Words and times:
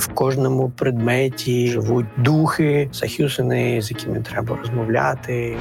В 0.00 0.14
кожному 0.14 0.70
предметі 0.70 1.66
живуть 1.66 2.06
духи, 2.16 2.88
захюсини, 2.92 3.82
з 3.82 3.90
якими 3.90 4.20
треба 4.20 4.56
розмовляти. 4.56 5.56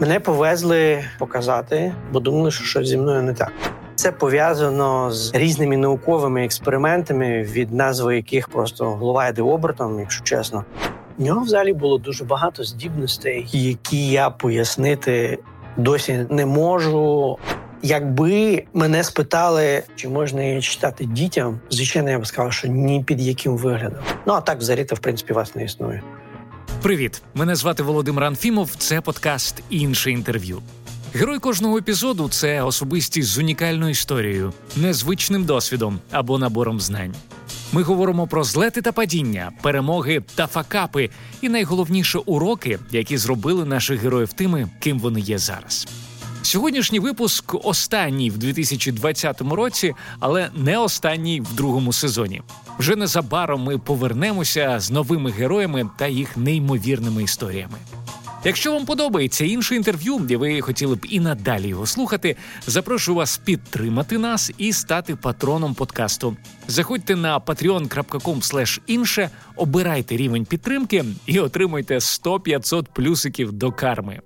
Мене 0.00 0.20
повезли 0.20 1.04
показати, 1.18 1.94
бо 2.12 2.20
думали, 2.20 2.50
що 2.50 2.64
щось 2.64 2.88
зі 2.88 2.96
мною 2.96 3.22
не 3.22 3.34
так. 3.34 3.52
Це 3.94 4.12
пов'язано 4.12 5.10
з 5.10 5.34
різними 5.34 5.76
науковими 5.76 6.44
експериментами, 6.44 7.42
від 7.42 7.72
назви 7.72 8.16
яких 8.16 8.48
просто 8.48 8.84
голова 8.84 9.28
йде 9.28 9.42
обертом, 9.42 10.00
якщо 10.00 10.24
чесно. 10.24 10.64
В 11.18 11.22
нього 11.22 11.40
взагалі 11.40 11.72
було 11.72 11.98
дуже 11.98 12.24
багато 12.24 12.64
здібностей, 12.64 13.46
які 13.52 14.08
я 14.08 14.30
пояснити 14.30 15.38
досі 15.76 16.26
не 16.30 16.46
можу. 16.46 17.38
Якби 17.86 18.64
мене 18.74 19.04
спитали, 19.04 19.82
чи 19.96 20.08
можна 20.08 20.42
її 20.42 20.62
читати 20.62 21.04
дітям, 21.04 21.60
звичайно, 21.70 22.10
я 22.10 22.18
б 22.18 22.26
сказав, 22.26 22.52
що 22.52 22.68
ні 22.68 23.04
під 23.06 23.20
яким 23.20 23.56
виглядом. 23.56 23.98
Ну 24.26 24.32
а 24.32 24.40
так 24.40 24.58
взагалі 24.58 24.84
то 24.84 24.94
в 24.94 24.98
принципі 24.98 25.32
вас 25.32 25.54
не 25.54 25.64
існує. 25.64 26.02
Привіт, 26.82 27.22
мене 27.34 27.56
звати 27.56 27.82
Володимир 27.82 28.24
Анфімов. 28.24 28.70
Це 28.78 29.00
подкаст 29.00 29.62
інше 29.70 30.10
інтерв'ю. 30.10 30.62
Герой 31.14 31.38
кожного 31.38 31.78
епізоду 31.78 32.28
це 32.28 32.62
особистість 32.62 33.28
з 33.28 33.38
унікальною 33.38 33.90
історією, 33.90 34.52
незвичним 34.76 35.44
досвідом 35.44 35.98
або 36.10 36.38
набором 36.38 36.80
знань. 36.80 37.14
Ми 37.72 37.82
говоримо 37.82 38.26
про 38.26 38.44
злети 38.44 38.82
та 38.82 38.92
падіння, 38.92 39.52
перемоги 39.62 40.22
та 40.34 40.46
факапи, 40.46 41.10
і 41.40 41.48
найголовніше 41.48 42.18
уроки, 42.18 42.78
які 42.90 43.16
зробили 43.16 43.64
наших 43.64 44.00
героїв 44.00 44.32
тими, 44.32 44.68
ким 44.80 44.98
вони 44.98 45.20
є 45.20 45.38
зараз. 45.38 45.86
Сьогоднішній 46.44 47.00
випуск 47.00 47.54
останній 47.64 48.30
в 48.30 48.38
2020 48.38 49.40
році, 49.40 49.94
але 50.20 50.50
не 50.54 50.78
останній 50.78 51.40
в 51.40 51.54
другому 51.54 51.92
сезоні. 51.92 52.42
Вже 52.78 52.96
незабаром 52.96 53.62
ми 53.62 53.78
повернемося 53.78 54.80
з 54.80 54.90
новими 54.90 55.30
героями 55.30 55.90
та 55.98 56.06
їх 56.06 56.36
неймовірними 56.36 57.22
історіями. 57.22 57.78
Якщо 58.44 58.72
вам 58.72 58.86
подобається 58.86 59.44
інше 59.44 59.76
інтерв'ю, 59.76 60.18
де 60.18 60.36
ви 60.36 60.60
хотіли 60.60 60.96
б 60.96 61.06
і 61.10 61.20
надалі 61.20 61.68
його 61.68 61.86
слухати, 61.86 62.36
запрошую 62.66 63.16
вас 63.16 63.36
підтримати 63.38 64.18
нас 64.18 64.52
і 64.58 64.72
стати 64.72 65.16
патроном 65.16 65.74
подкасту. 65.74 66.36
Заходьте 66.68 67.16
на 67.16 67.38
patreon.com 67.38 68.80
інше, 68.86 69.30
обирайте 69.56 70.16
рівень 70.16 70.44
підтримки 70.44 71.04
і 71.26 71.40
отримуйте 71.40 71.94
100-500 71.94 72.86
плюсиків 72.94 73.52
до 73.52 73.72
карми. 73.72 74.20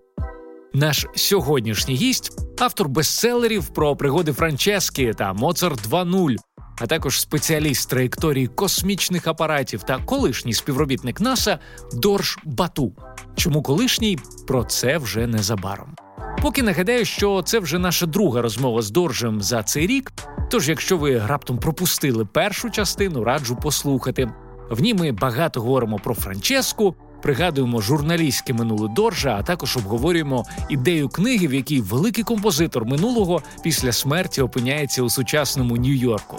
Наш 0.74 1.06
сьогоднішній 1.14 1.94
гість 1.94 2.33
автор 2.61 2.88
бестселерів 2.88 3.69
про 3.69 3.97
пригоди 3.97 4.33
Франчески 4.33 5.14
та 5.14 5.33
Моцарт 5.33 5.88
2.0, 5.88 6.36
а 6.80 6.86
також 6.86 7.20
спеціаліст 7.20 7.91
траєкторії 7.91 8.47
космічних 8.47 9.27
апаратів 9.27 9.83
та 9.83 9.98
колишній 9.98 10.52
співробітник 10.52 11.20
НАСА 11.20 11.58
Дорж 11.92 12.38
Бату. 12.44 12.92
Чому 13.36 13.62
колишній 13.62 14.19
про 14.47 14.64
це 14.64 14.98
вже 14.98 15.27
незабаром. 15.27 15.94
Поки 16.42 16.62
нагадаю, 16.62 17.05
що 17.05 17.42
це 17.42 17.58
вже 17.58 17.78
наша 17.78 18.06
друга 18.06 18.42
розмова 18.42 18.82
з 18.82 18.91
Доржем 18.91 19.42
за 19.42 19.62
цей 19.62 19.86
рік. 19.86 20.12
Тож, 20.50 20.69
якщо 20.69 20.97
ви 20.97 21.19
раптом 21.27 21.58
пропустили 21.58 22.25
першу 22.25 22.70
частину, 22.70 23.25
раджу 23.25 23.58
послухати. 23.62 24.30
В 24.70 24.80
ній 24.80 24.94
ми 24.94 25.12
багато 25.12 25.60
говоримо 25.60 25.98
про 25.98 26.14
Франческу, 26.14 26.94
пригадуємо 27.22 27.80
журналістське 27.80 28.52
минуле 28.52 28.88
Доржа, 28.88 29.36
а 29.38 29.42
також 29.42 29.77
обговорюємо 29.77 30.44
ідею 30.69 31.08
книги, 31.08 31.47
в 31.47 31.55
якій 31.55 31.80
великий 31.80 32.25
композитор 32.25 32.84
минулого 32.84 33.42
після 33.62 33.92
смерті 33.92 34.42
опиняється 34.42 35.02
у 35.02 35.10
сучасному 35.10 35.77
Нью-Йорку. 35.77 36.36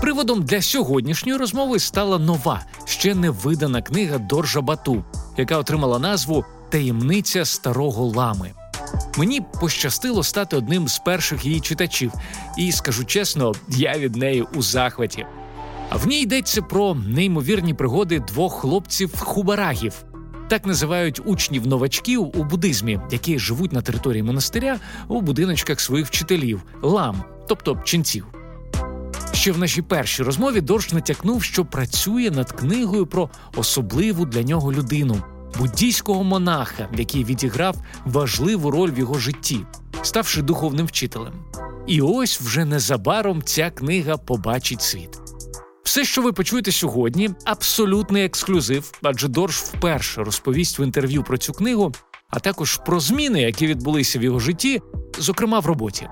Приводом 0.00 0.42
для 0.42 0.62
сьогоднішньої 0.62 1.38
розмови 1.38 1.78
стала 1.78 2.18
нова, 2.18 2.60
ще 2.84 3.14
не 3.14 3.30
видана 3.30 3.82
книга 3.82 4.18
Доржа 4.18 4.60
Бату, 4.60 5.04
яка 5.36 5.58
отримала 5.58 5.98
назву 5.98 6.44
Таємниця 6.70 7.44
старого 7.44 8.06
лами. 8.06 8.50
Мені 9.16 9.40
пощастило 9.60 10.22
стати 10.22 10.56
одним 10.56 10.88
з 10.88 10.98
перших 10.98 11.44
її 11.44 11.60
читачів, 11.60 12.12
і 12.58 12.72
скажу 12.72 13.04
чесно, 13.04 13.52
я 13.68 13.98
від 13.98 14.16
неї 14.16 14.44
у 14.54 14.62
захваті. 14.62 15.26
В 15.92 16.06
ній 16.06 16.20
йдеться 16.20 16.62
про 16.62 16.94
неймовірні 16.94 17.74
пригоди 17.74 18.20
двох 18.20 18.64
хлопців-хубарагів. 18.64 19.92
Так 20.48 20.66
називають 20.66 21.20
учнів 21.24 21.66
новачків 21.66 22.38
у 22.38 22.44
буддизмі, 22.44 23.00
які 23.10 23.38
живуть 23.38 23.72
на 23.72 23.82
території 23.82 24.22
монастиря 24.22 24.78
у 25.08 25.20
будиночках 25.20 25.80
своїх 25.80 26.06
вчителів, 26.06 26.62
лам, 26.82 27.24
тобто 27.48 27.80
ченців. 27.84 28.26
Ще 29.32 29.52
в 29.52 29.58
нашій 29.58 29.82
першій 29.82 30.22
розмові 30.22 30.60
Дорж 30.60 30.92
натякнув, 30.92 31.42
що 31.42 31.64
працює 31.64 32.30
над 32.30 32.52
книгою 32.52 33.06
про 33.06 33.30
особливу 33.56 34.26
для 34.26 34.42
нього 34.42 34.72
людину 34.72 35.22
буддійського 35.58 36.24
монаха, 36.24 36.88
який 36.98 37.24
відіграв 37.24 37.76
важливу 38.04 38.70
роль 38.70 38.90
в 38.90 38.98
його 38.98 39.18
житті, 39.18 39.60
ставши 40.02 40.42
духовним 40.42 40.86
вчителем. 40.86 41.32
І 41.86 42.00
ось 42.00 42.40
вже 42.40 42.64
незабаром 42.64 43.42
ця 43.42 43.70
книга 43.70 44.16
побачить 44.16 44.82
світ. 44.82 45.23
Все, 45.84 46.04
що 46.04 46.22
ви 46.22 46.32
почуєте 46.32 46.72
сьогодні, 46.72 47.30
абсолютний 47.44 48.24
ексклюзив, 48.24 48.92
адже 49.02 49.28
Дорж 49.28 49.56
вперше 49.56 50.24
розповість 50.24 50.78
в 50.78 50.80
інтерв'ю 50.80 51.22
про 51.22 51.38
цю 51.38 51.52
книгу, 51.52 51.92
а 52.30 52.40
також 52.40 52.76
про 52.76 53.00
зміни, 53.00 53.42
які 53.42 53.66
відбулися 53.66 54.18
в 54.18 54.22
його 54.22 54.38
житті, 54.38 54.82
зокрема 55.18 55.58
в 55.60 55.66
роботі. 55.66 56.08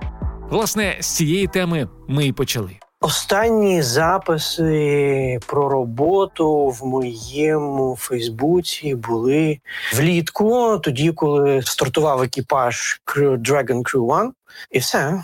Власне, 0.51 0.97
з 1.01 1.07
цієї 1.07 1.47
теми 1.47 1.89
ми 2.09 2.27
і 2.27 2.33
почали. 2.33 2.71
Останні 3.01 3.83
записи 3.83 5.39
про 5.47 5.69
роботу 5.69 6.69
в 6.69 6.87
моєму 6.87 7.97
Фейсбуці 8.01 8.95
були 8.95 9.59
влітку, 9.97 10.79
тоді, 10.79 11.13
коли 11.13 11.63
стартував 11.63 12.23
екіпаж 12.23 13.01
Dragon 13.17 13.83
Crew 13.83 14.07
One. 14.07 14.31
і 14.71 14.79
все 14.79 14.99
е, 14.99 15.23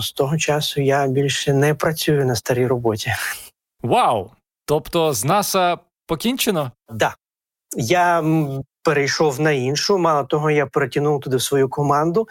з 0.00 0.12
того 0.12 0.38
часу 0.38 0.80
я 0.80 1.06
більше 1.06 1.52
не 1.52 1.74
працюю 1.74 2.24
на 2.24 2.36
старій 2.36 2.66
роботі. 2.66 3.12
Вау! 3.84 4.30
Тобто 4.64 5.12
з 5.12 5.24
НАСА 5.24 5.78
покінчено? 6.06 6.72
Так. 6.88 6.96
Да. 6.96 7.14
Я 7.76 8.24
перейшов 8.82 9.40
на 9.40 9.50
іншу. 9.50 9.98
Мало 9.98 10.24
того, 10.24 10.50
я 10.50 10.66
перетягнув 10.66 11.20
туди 11.20 11.38
свою 11.38 11.68
команду. 11.68 12.28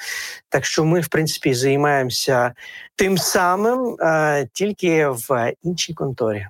Так 0.50 0.66
що 0.66 0.86
ми, 0.86 1.02
в 1.02 1.08
принципі, 1.08 1.54
займаємося 1.54 2.54
тим 2.96 3.18
самим, 3.18 3.98
а, 4.00 4.44
тільки 4.54 5.08
в 5.08 5.54
іншій 5.64 5.94
конторі. 5.94 6.48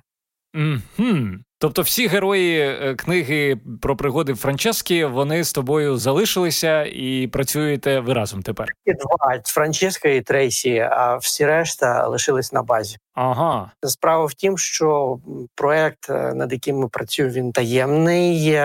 Mm-hmm. 0.54 1.38
Тобто, 1.64 1.82
всі 1.82 2.06
герої 2.06 2.60
е, 2.60 2.94
книги 2.94 3.56
про 3.80 3.96
пригоди 3.96 4.34
Франчески 4.34 5.06
вони 5.06 5.44
з 5.44 5.52
тобою 5.52 5.96
залишилися 5.96 6.84
і 6.84 7.26
працюєте 7.26 8.00
ви 8.00 8.12
разом 8.12 8.42
тепер. 8.42 8.68
І 8.84 8.92
два 8.92 9.40
Франческа 9.44 10.08
і 10.08 10.20
Трейсі, 10.20 10.78
а 10.78 11.16
всі 11.16 11.46
решта 11.46 12.06
лишились 12.06 12.52
на 12.52 12.62
базі. 12.62 12.96
Ага, 13.14 13.70
справа 13.82 14.24
в 14.24 14.34
тім, 14.34 14.58
що 14.58 15.18
проект, 15.54 16.10
е, 16.10 16.34
над 16.34 16.52
яким 16.52 16.78
ми 16.78 16.88
працюємо, 16.88 17.34
він 17.34 17.52
таємний. 17.52 18.58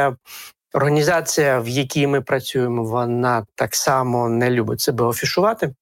Організація, 0.73 1.59
в 1.59 1.67
якій 1.67 2.07
ми 2.07 2.21
працюємо, 2.21 2.83
вона 2.83 3.45
так 3.55 3.75
само 3.75 4.29
не 4.29 4.49
любить 4.49 4.81
себе 4.81 5.05
офішувати. 5.05 5.73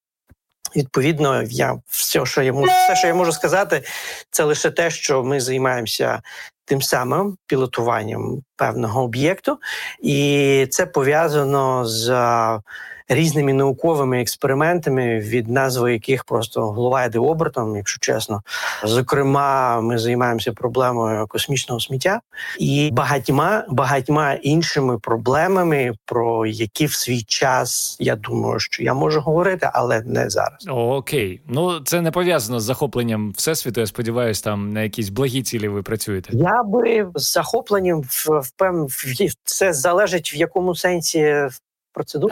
Відповідно, 0.76 1.42
я 1.42 1.78
все, 1.86 2.26
що 2.26 2.42
я 2.42 2.52
можу, 2.52 2.72
все, 2.72 2.96
що 2.96 3.06
я 3.06 3.14
можу 3.14 3.32
сказати, 3.32 3.82
це 4.30 4.44
лише 4.44 4.70
те, 4.70 4.90
що 4.90 5.24
ми 5.24 5.40
займаємося 5.40 6.22
тим 6.68 6.82
самим 6.82 7.36
пілотуванням 7.46 8.42
певного 8.56 9.02
об'єкту, 9.02 9.58
і 10.02 10.66
це 10.70 10.86
пов'язано 10.86 11.84
з 11.84 12.10
різними 13.08 13.52
науковими 13.52 14.20
експериментами, 14.20 15.18
від 15.18 15.48
назви 15.48 15.92
яких 15.92 16.24
просто 16.24 16.62
голова 16.62 17.04
йде 17.04 17.18
обертом, 17.18 17.76
якщо 17.76 17.98
чесно. 18.00 18.42
Зокрема, 18.84 19.80
ми 19.80 19.98
займаємося 19.98 20.52
проблемою 20.52 21.26
космічного 21.26 21.80
сміття 21.80 22.20
і 22.58 22.90
багатьма 22.92 23.64
багатьма 23.68 24.32
іншими 24.32 24.98
проблемами, 24.98 25.92
про 26.04 26.46
які 26.46 26.86
в 26.86 26.92
свій 26.92 27.22
час 27.22 27.96
я 28.00 28.16
думаю, 28.16 28.58
що 28.58 28.82
я 28.82 28.94
можу 28.94 29.20
говорити, 29.20 29.70
але 29.72 30.02
не 30.02 30.30
зараз. 30.30 30.66
Окей, 30.68 31.40
ну 31.46 31.80
це 31.80 32.00
не 32.00 32.10
пов'язано 32.10 32.60
з 32.60 32.64
захопленням 32.64 33.32
всесвіту. 33.36 33.80
Я 33.80 33.86
сподіваюся, 33.86 34.44
там 34.44 34.72
на 34.72 34.82
якісь 34.82 35.08
благі 35.08 35.42
цілі 35.42 35.68
ви 35.68 35.82
працюєте. 35.82 36.30
Я 36.32 36.62
би 36.62 37.06
з 37.14 37.32
захопленням 37.32 38.02
впевнений, 38.08 38.88
це 39.44 39.72
залежить 39.72 40.34
в 40.34 40.36
якому 40.36 40.74
сенсі 40.74 41.48
процедур. 41.98 42.30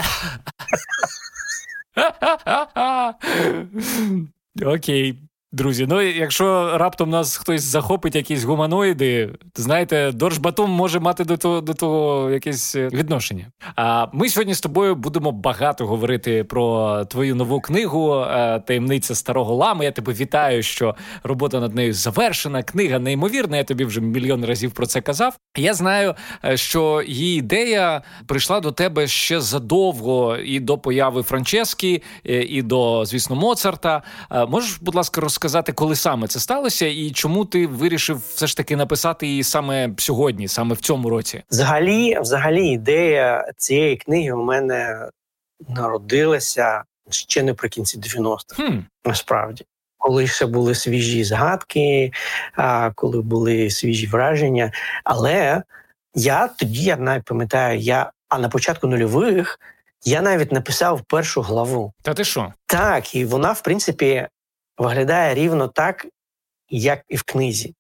Окей. 4.65 5.19
Друзі, 5.53 5.87
ну 5.89 6.03
якщо 6.03 6.79
раптом 6.79 7.11
нас 7.11 7.37
хтось 7.37 7.63
захопить 7.63 8.15
якісь 8.15 8.45
гуманоїди, 8.45 9.35
то 9.53 9.63
знаєте, 9.63 10.13
Доржбатум 10.15 10.71
може 10.71 11.01
мати 11.01 11.25
до 11.25 11.37
того 11.37 11.61
до 11.61 11.75
того 11.75 12.31
якесь 12.31 12.77
е, 12.77 12.89
відношення. 12.89 13.47
А 13.77 14.07
ми 14.13 14.29
сьогодні 14.29 14.55
з 14.55 14.61
тобою 14.61 14.95
будемо 14.95 15.33
багато 15.33 15.87
говорити 15.87 16.45
про 16.45 17.05
твою 17.05 17.35
нову 17.35 17.61
книгу 17.61 18.15
е, 18.15 18.61
Таємниця 18.67 19.15
старого 19.15 19.55
лами. 19.55 19.85
Я 19.85 19.93
тебе 19.93 20.13
вітаю, 20.13 20.63
що 20.63 20.97
робота 21.23 21.61
над 21.61 21.75
нею 21.75 21.95
завершена. 21.95 22.63
Книга 22.63 22.99
неймовірна. 22.99 23.57
Я 23.57 23.65
тобі 23.65 23.85
вже 23.85 24.01
мільйон 24.01 24.45
разів 24.45 24.73
про 24.73 24.87
це 24.87 25.01
казав. 25.01 25.37
Я 25.57 25.75
знаю, 25.75 26.15
е, 26.45 26.57
що 26.57 27.03
її 27.07 27.39
ідея 27.39 28.03
прийшла 28.27 28.61
до 28.61 28.73
тебе 28.73 29.07
ще 29.07 29.41
задовго 29.41 30.37
і 30.37 30.61
до 30.61 30.79
появи 30.79 31.23
Франчески, 31.23 32.03
і 32.25 32.63
до 32.63 33.05
звісно 33.05 33.37
Моцарта. 33.37 34.03
Можеш, 34.49 34.79
будь 34.81 34.95
ласка, 34.95 35.21
розказати? 35.21 35.36
Сказати, 35.37 35.73
коли 35.73 35.97
саме 35.97 36.27
це 36.27 36.41
сталося, 36.41 36.87
і 36.87 37.11
чому 37.11 37.45
ти 37.45 37.67
вирішив 37.67 38.23
все 38.35 38.47
ж 38.47 38.57
таки 38.57 38.77
написати 38.77 39.27
її 39.27 39.43
саме 39.43 39.91
сьогодні, 39.99 40.49
саме 40.49 40.75
в 40.75 40.81
цьому 40.81 41.11
році? 41.11 41.43
Взагалі, 41.51 42.19
взагалі, 42.21 42.67
ідея 42.67 43.53
цієї 43.57 43.97
книги 43.97 44.33
у 44.33 44.45
мене 44.45 45.09
народилася 45.69 46.83
ще 47.11 47.43
наприкінці 47.43 47.99
90-х. 47.99 48.57
Хм. 48.57 48.79
Насправді. 49.05 49.65
Коли 49.99 50.27
ще 50.27 50.47
були 50.47 50.75
свіжі 50.75 51.25
згадки, 51.25 52.13
коли 52.95 53.21
були 53.23 53.71
свіжі 53.71 54.07
враження. 54.07 54.73
Але 55.05 55.63
я 56.15 56.49
тоді 56.49 56.85
я 56.85 56.97
навіть 56.97 57.25
пам'ятаю, 57.25 57.79
я 57.79 58.11
а 58.29 58.39
на 58.39 58.49
початку 58.49 58.87
нульових 58.87 59.59
я 60.05 60.23
навіть 60.23 60.53
написав 60.53 61.01
першу 61.01 61.41
главу. 61.43 61.93
Та 62.03 62.15
ти 62.15 62.25
що? 62.25 62.53
Так, 62.67 63.15
і 63.15 63.25
вона, 63.25 63.53
в 63.53 63.63
принципі, 63.63 64.29
виглядає 64.79 65.35
рівно 65.35 65.69
так, 65.69 66.07
як 66.69 67.03
і 67.09 67.17
в 67.17 67.23
книзі. 67.23 67.75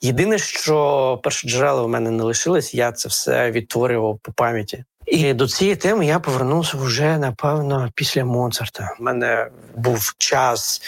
Єдине, 0.00 0.38
що 0.38 1.20
перші 1.22 1.48
джерела 1.48 1.82
в 1.82 1.88
мене 1.88 2.10
не 2.10 2.22
лишились, 2.22 2.74
я 2.74 2.92
це 2.92 3.08
все 3.08 3.50
відтворював 3.50 4.18
по 4.22 4.32
пам'яті. 4.32 4.84
І 5.06 5.34
до 5.34 5.48
цієї 5.48 5.76
теми 5.76 6.06
я 6.06 6.20
повернувся 6.20 6.76
вже 6.76 7.18
напевно 7.18 7.90
після 7.94 8.24
Моцарта. 8.24 8.96
У 9.00 9.02
мене 9.02 9.50
був 9.76 10.14
час 10.18 10.82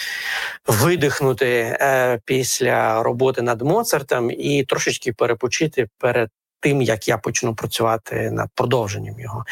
видихнути 0.67 1.77
е, 1.81 2.19
після 2.25 3.03
роботи 3.03 3.41
над 3.41 3.61
Моцартом 3.61 4.31
і 4.31 4.63
трошечки 4.63 5.13
перепочити 5.13 5.87
перед 5.97 6.29
тим, 6.59 6.81
як 6.81 7.07
я 7.07 7.17
почну 7.17 7.55
працювати 7.55 8.31
над 8.31 8.49
продовженням 8.55 9.19
його. 9.19 9.45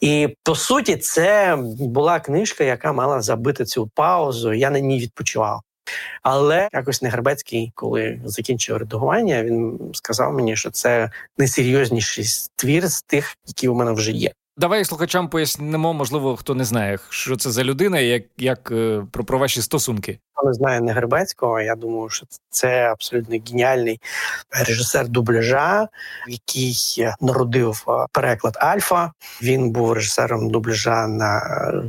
І 0.00 0.36
по 0.42 0.54
суті, 0.54 0.96
це 0.96 1.58
була 1.78 2.20
книжка, 2.20 2.64
яка 2.64 2.92
мала 2.92 3.20
забити 3.20 3.64
цю 3.64 3.90
паузу. 3.94 4.52
Я 4.52 4.70
на 4.70 4.80
ній 4.80 4.98
відпочивав. 4.98 5.60
Але 6.22 6.68
якось 6.72 7.02
Негребецький, 7.02 7.72
коли 7.74 8.20
закінчив 8.24 8.76
редагування, 8.76 9.44
він 9.44 9.78
сказав 9.92 10.32
мені, 10.32 10.56
що 10.56 10.70
це 10.70 11.10
найсерйозніший 11.38 12.24
твір 12.56 12.88
з 12.88 13.02
тих, 13.02 13.36
які 13.46 13.68
у 13.68 13.74
мене 13.74 13.92
вже 13.92 14.12
є. 14.12 14.32
Давай 14.60 14.84
слухачам 14.84 15.28
пояснимо, 15.28 15.92
можливо, 15.92 16.36
хто 16.36 16.54
не 16.54 16.64
знає, 16.64 16.98
що 17.08 17.36
це 17.36 17.50
за 17.50 17.64
людина, 17.64 17.98
як 17.98 18.22
як 18.36 18.70
е, 18.72 19.02
про 19.10 19.24
про 19.24 19.38
ваші 19.38 19.62
стосунки. 19.62 20.18
Хто 20.34 20.46
не 20.46 20.52
знає 20.52 20.80
Негребецького, 20.80 21.60
я 21.60 21.74
думаю, 21.74 22.08
що 22.08 22.26
це 22.50 22.90
абсолютно 22.90 23.38
геніальний 23.48 24.00
режисер 24.66 25.08
дубляжа, 25.08 25.88
який 26.28 26.76
народив 27.20 27.84
е, 27.88 28.06
переклад 28.12 28.56
Альфа. 28.60 29.12
Він 29.42 29.70
був 29.70 29.92
режисером 29.92 30.50
дубляжа 30.50 31.06
на 31.06 31.40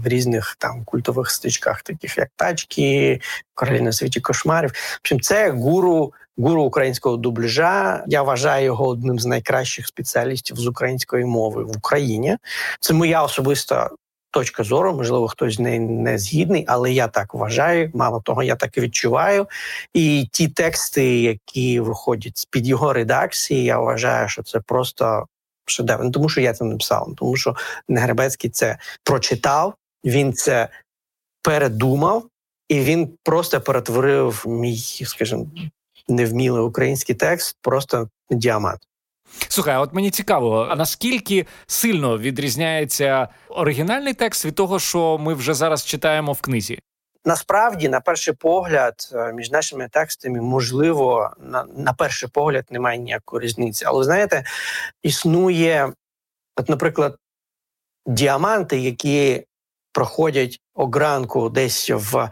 в 0.04 0.08
різних 0.08 0.56
там 0.60 0.84
культових 0.86 1.30
стичках, 1.30 1.82
таких 1.82 2.18
як 2.18 2.30
тачки, 2.36 3.22
королі 3.54 3.82
на 3.82 3.92
світі 3.92 4.22
кошмарів. 4.22 4.70
В 4.70 5.00
общем, 5.02 5.22
це 5.22 5.50
гуру 5.52 6.14
гуру 6.38 6.64
українського 6.64 7.18
дубляжа. 7.18 8.04
Я 8.08 8.24
вважаю 8.24 8.66
його 8.66 8.88
одним 8.88 9.20
з 9.20 9.26
найкращих 9.26 9.88
спеціалістів 9.88 10.58
з 10.58 10.68
української 10.68 11.26
мови 11.26 11.64
в 11.64 11.78
Україні. 11.78 12.38
Це 12.80 12.94
моя 12.94 13.24
особиста. 13.24 13.90
Точка 14.34 14.64
зору, 14.64 14.94
можливо, 14.94 15.28
хтось 15.28 15.56
з 15.56 15.60
неї 15.60 15.80
не 15.80 16.18
згідний, 16.18 16.66
але 16.68 16.92
я 16.92 17.08
так 17.08 17.34
вважаю. 17.34 17.92
Мало 17.94 18.22
того, 18.22 18.44
я 18.44 18.56
так 18.56 18.78
і 18.78 18.82
відчуваю. 18.82 19.48
І 19.94 20.28
ті 20.32 20.48
тексти, 20.48 21.22
які 21.22 21.80
виходять 21.80 22.38
з 22.38 22.46
під 22.46 22.68
його 22.68 22.94
редакції, 22.94 23.64
я 23.64 23.80
вважаю, 23.80 24.30
що 24.30 24.44
це 24.44 24.60
просто 24.60 25.26
шедевр. 25.66 26.04
Не 26.04 26.12
тому, 26.12 26.30
що 26.30 26.42
я 26.42 26.54
це 26.54 26.66
написав, 26.66 27.14
тому 27.18 27.36
що 27.36 27.56
Негребецький 27.88 28.50
це 28.50 28.78
прочитав, 29.04 29.74
він 30.06 30.34
це 30.34 30.70
передумав, 31.42 32.24
і 32.70 32.80
він 32.80 33.10
просто 33.24 33.62
перетворив 33.62 34.44
мій, 34.48 34.78
скажімо, 35.06 35.46
невмілий 36.08 36.62
український 36.62 37.16
текст, 37.16 37.58
просто 37.62 38.10
діамант. 38.30 38.80
Слухай, 39.48 39.78
от 39.78 39.94
мені 39.94 40.12
цікаво, 40.12 40.68
а 40.70 40.76
наскільки 40.76 41.46
сильно 41.68 42.18
відрізняється 42.18 43.28
оригінальний 43.50 44.14
текст 44.14 44.46
від 44.46 44.56
того, 44.56 44.80
що 44.80 45.18
ми 45.18 45.34
вже 45.34 45.54
зараз 45.54 45.86
читаємо 45.86 46.34
в 46.34 46.42
книзі? 46.42 46.80
Насправді, 47.26 47.90
на 47.90 48.00
перший 48.00 48.34
погляд, 48.34 48.94
е, 49.14 49.34
між 49.34 49.52
нашими 49.52 49.90
текстами, 49.90 50.42
можливо, 50.42 51.32
на 51.40 51.64
на 51.64 51.94
перший 51.94 52.30
погляд 52.30 52.66
немає 52.72 52.98
ніякої 52.98 53.44
різниці. 53.44 53.86
Але 53.86 54.04
знаєте, 54.04 54.44
існує, 55.04 55.94
от, 56.56 56.70
наприклад, 56.70 57.18
діаманти, 58.06 58.80
які 58.80 59.44
проходять 59.92 60.60
огранку 60.74 61.50
десь 61.50 61.90
в 61.90 62.30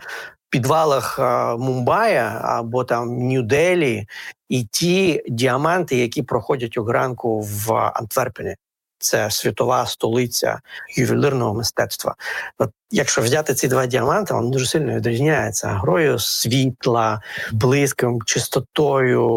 підвалах 0.50 1.20
Мумбая 1.60 2.42
або 2.44 2.84
там 2.84 3.10
Нью-Делі, 3.10 4.06
і 4.50 4.64
ті 4.64 5.24
діаманти, 5.30 5.96
які 5.96 6.24
проходять 6.24 6.78
огранку 6.78 7.42
в 7.42 7.92
Антверпені. 7.96 8.56
Це 9.00 9.32
світова 9.32 9.86
столиця 9.86 10.60
ювелірного 10.98 11.54
мистецтва. 11.54 12.16
От 12.58 12.70
Якщо 12.92 13.22
взяти 13.22 13.54
ці 13.54 13.68
два 13.68 13.86
діаманти, 13.86 14.34
вони 14.34 14.50
дуже 14.50 14.66
сильно 14.66 14.96
відрізняються 14.96 15.68
грою 15.68 16.20
світла, 16.20 17.22
блиском, 17.52 18.22
чистотою, 18.26 19.28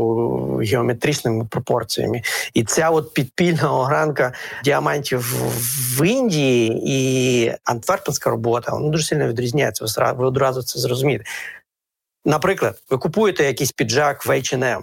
геометричними 0.57 1.45
пропорціями. 1.45 2.23
І 2.55 2.65
ця 2.65 2.91
от 2.91 3.15
підпільна 3.15 3.73
огранка 3.73 4.33
діамантів 4.65 5.21
в 5.99 6.07
Індії 6.07 6.83
і 6.85 7.53
антверпенська 7.65 8.31
робота 8.31 8.73
вони 8.73 8.91
дуже 8.91 9.05
сильно 9.05 9.29
відрізняються. 9.29 10.13
Ви 10.13 10.27
одразу 10.27 10.63
це 10.63 10.79
зрозумієте. 10.79 11.25
Наприклад, 12.25 12.83
ви 12.91 12.99
купуєте 12.99 13.45
якийсь 13.45 13.73
піджак 13.73 14.27
в 14.27 14.31
H&M, 14.31 14.83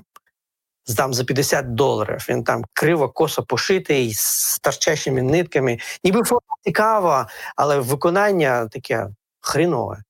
там 0.96 1.14
за 1.14 1.24
50 1.24 1.74
доларів. 1.74 2.26
Він 2.30 2.44
там 2.44 2.66
криво 2.74 3.10
косо 3.10 3.44
пошитий 3.44 4.14
з 4.14 4.60
торчащими 4.60 5.22
нитками. 5.22 5.78
Ніби 6.04 6.24
форма 6.24 6.56
цікава, 6.64 7.28
але 7.56 7.80
виконання 7.80 8.68
таке 8.68 9.08
хрінове. 9.40 10.04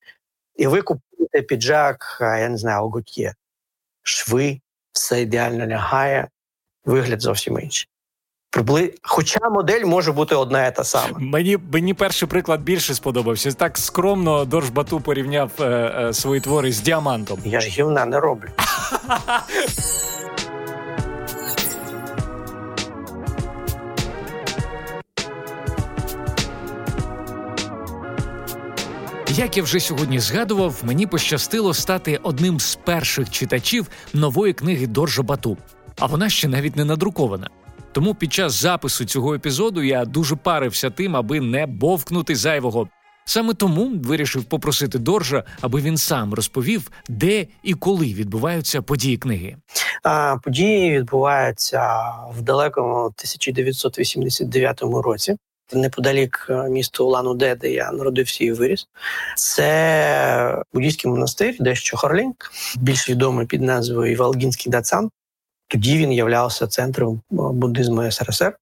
І 0.56 0.68
ви 0.68 0.82
купуєте 0.82 1.42
піджак, 1.42 2.18
я 2.22 2.50
не 2.50 2.58
знаю, 2.58 2.84
Огутє. 2.84 3.34
Шви, 4.04 4.60
все 4.92 5.22
ідеально 5.22 5.66
лягає, 5.66 6.28
вигляд 6.86 7.22
зовсім 7.22 7.60
інший. 7.60 7.88
Прибли... 8.52 8.94
Хоча 9.02 9.50
модель 9.50 9.86
може 9.86 10.12
бути 10.12 10.36
одна 10.36 10.68
і 10.68 10.76
та 10.76 10.84
сама. 10.84 11.20
Мені 11.20 11.58
мені 11.74 11.94
перший 11.94 12.28
приклад 12.28 12.62
більше 12.62 12.96
сподобався. 12.96 13.52
Так 13.52 13.78
скромно 13.78 14.46
Дорж 14.46 14.70
Бату 14.70 15.00
порівняв 15.00 15.52
е, 15.60 15.64
е, 15.66 16.14
свої 16.14 16.42
твори 16.42 16.72
з 16.72 16.82
діамантом. 16.82 17.40
Я 17.46 17.62
ж 17.62 17.70
гівна 17.70 18.06
не 18.06 18.20
роблю. 18.20 18.48
Як 29.40 29.58
я 29.58 29.64
вже 29.64 29.80
сьогодні 29.80 30.20
згадував, 30.20 30.82
мені 30.84 31.08
пощастило 31.08 31.74
стати 31.74 32.20
одним 32.24 32.60
з 32.60 32.76
перших 32.76 33.30
читачів 33.30 33.88
нової 34.14 34.54
книги 34.54 34.88
Доржа 34.88 35.24
Бату, 35.24 35.58
а 36.00 36.06
вона 36.06 36.30
ще 36.30 36.48
навіть 36.48 36.76
не 36.76 36.86
надрукована. 36.86 37.50
Тому 37.92 38.16
під 38.16 38.34
час 38.34 38.54
запису 38.54 39.06
цього 39.06 39.36
епізоду 39.36 39.84
я 39.84 40.06
дуже 40.06 40.36
парився 40.36 40.90
тим, 40.90 41.16
аби 41.16 41.40
не 41.40 41.66
бовкнути 41.66 42.36
зайвого. 42.36 42.88
Саме 43.26 43.54
тому 43.54 43.92
вирішив 44.04 44.44
попросити 44.44 45.00
Доржа, 45.00 45.44
аби 45.62 45.82
він 45.82 45.98
сам 45.98 46.34
розповів, 46.34 46.92
де 47.10 47.48
і 47.64 47.74
коли 47.74 48.06
відбуваються 48.06 48.82
події 48.82 49.18
книги. 49.18 49.56
А, 50.04 50.38
Події 50.44 50.98
відбуваються 50.98 52.02
в 52.38 52.42
далекому 52.42 52.96
1989 52.96 54.82
році 54.82 55.36
неподалік 55.74 56.48
е, 56.50 56.70
міста 56.70 57.04
Улан-Удэ, 57.04 57.58
де 57.58 57.72
я 57.72 57.92
народився 57.92 58.44
і 58.44 58.52
виріс. 58.52 58.88
Це 59.38 60.64
буддійський 60.74 61.12
монастир, 61.12 61.56
дещо 61.60 61.98
Хорлінг, 61.98 62.34
більш 62.76 63.10
відомий 63.10 63.46
під 63.46 63.62
назвою 63.62 64.18
Валгінський 64.18 64.72
Дацан. 64.72 65.10
Тоді 65.68 65.98
він 65.98 66.12
являвся 66.12 66.68
центром 66.68 67.22
е, 67.32 67.36
буддизму 67.36 68.12
СРСР. 68.12 68.58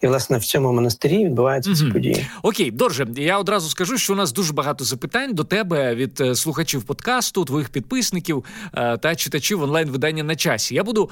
І 0.00 0.06
власне 0.06 0.38
в 0.38 0.44
цьому 0.44 0.72
монастирі 0.72 1.24
відбуваються 1.24 1.74
ці 1.74 1.84
події. 1.84 2.26
Окей, 2.42 2.70
Дорже, 2.70 3.06
я 3.16 3.38
одразу 3.38 3.68
скажу, 3.68 3.98
що 3.98 4.12
у 4.12 4.16
нас 4.16 4.32
дуже 4.32 4.52
багато 4.52 4.84
запитань 4.84 5.34
до 5.34 5.44
тебе 5.44 5.94
від 5.94 6.20
е, 6.20 6.34
слухачів 6.34 6.82
подкасту, 6.82 7.44
твоїх 7.44 7.68
підписників 7.68 8.44
та 8.72 9.14
читачів 9.14 9.62
онлайн 9.62 9.90
видання 9.90 10.22
на 10.22 10.36
часі. 10.36 10.74
Я 10.74 10.84
буду 10.84 11.10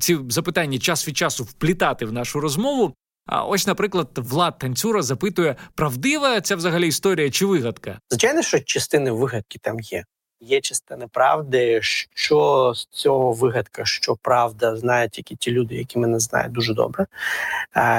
ці 0.00 0.18
запитання 0.28 0.78
час 0.78 1.08
від 1.08 1.16
часу 1.16 1.44
вплітати 1.44 2.06
в 2.06 2.12
нашу 2.12 2.40
розмову. 2.40 2.94
А 3.26 3.44
ось, 3.44 3.66
наприклад, 3.66 4.08
Влад 4.16 4.58
Танцюра 4.58 5.02
запитує, 5.02 5.56
правдива 5.74 6.40
ця 6.40 6.56
взагалі 6.56 6.88
історія 6.88 7.30
чи 7.30 7.46
вигадка? 7.46 7.98
Звичайно, 8.10 8.42
що 8.42 8.60
частини 8.60 9.10
вигадки 9.10 9.58
там 9.62 9.80
є. 9.80 10.04
Є 10.40 10.60
частина 10.60 11.08
правди, 11.08 11.80
що 12.14 12.72
з 12.76 12.86
цього 12.86 13.32
вигадка, 13.32 13.84
що 13.84 14.16
правда, 14.22 14.76
знають 14.76 15.12
тільки 15.12 15.36
ті 15.36 15.50
люди, 15.50 15.74
які 15.74 15.98
мене 15.98 16.18
знають 16.18 16.52
дуже 16.52 16.74
добре, 16.74 17.06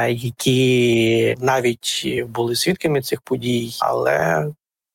які 0.10 1.36
навіть 1.40 2.24
були 2.28 2.56
свідками 2.56 3.02
цих 3.02 3.22
подій, 3.22 3.76
але 3.80 4.48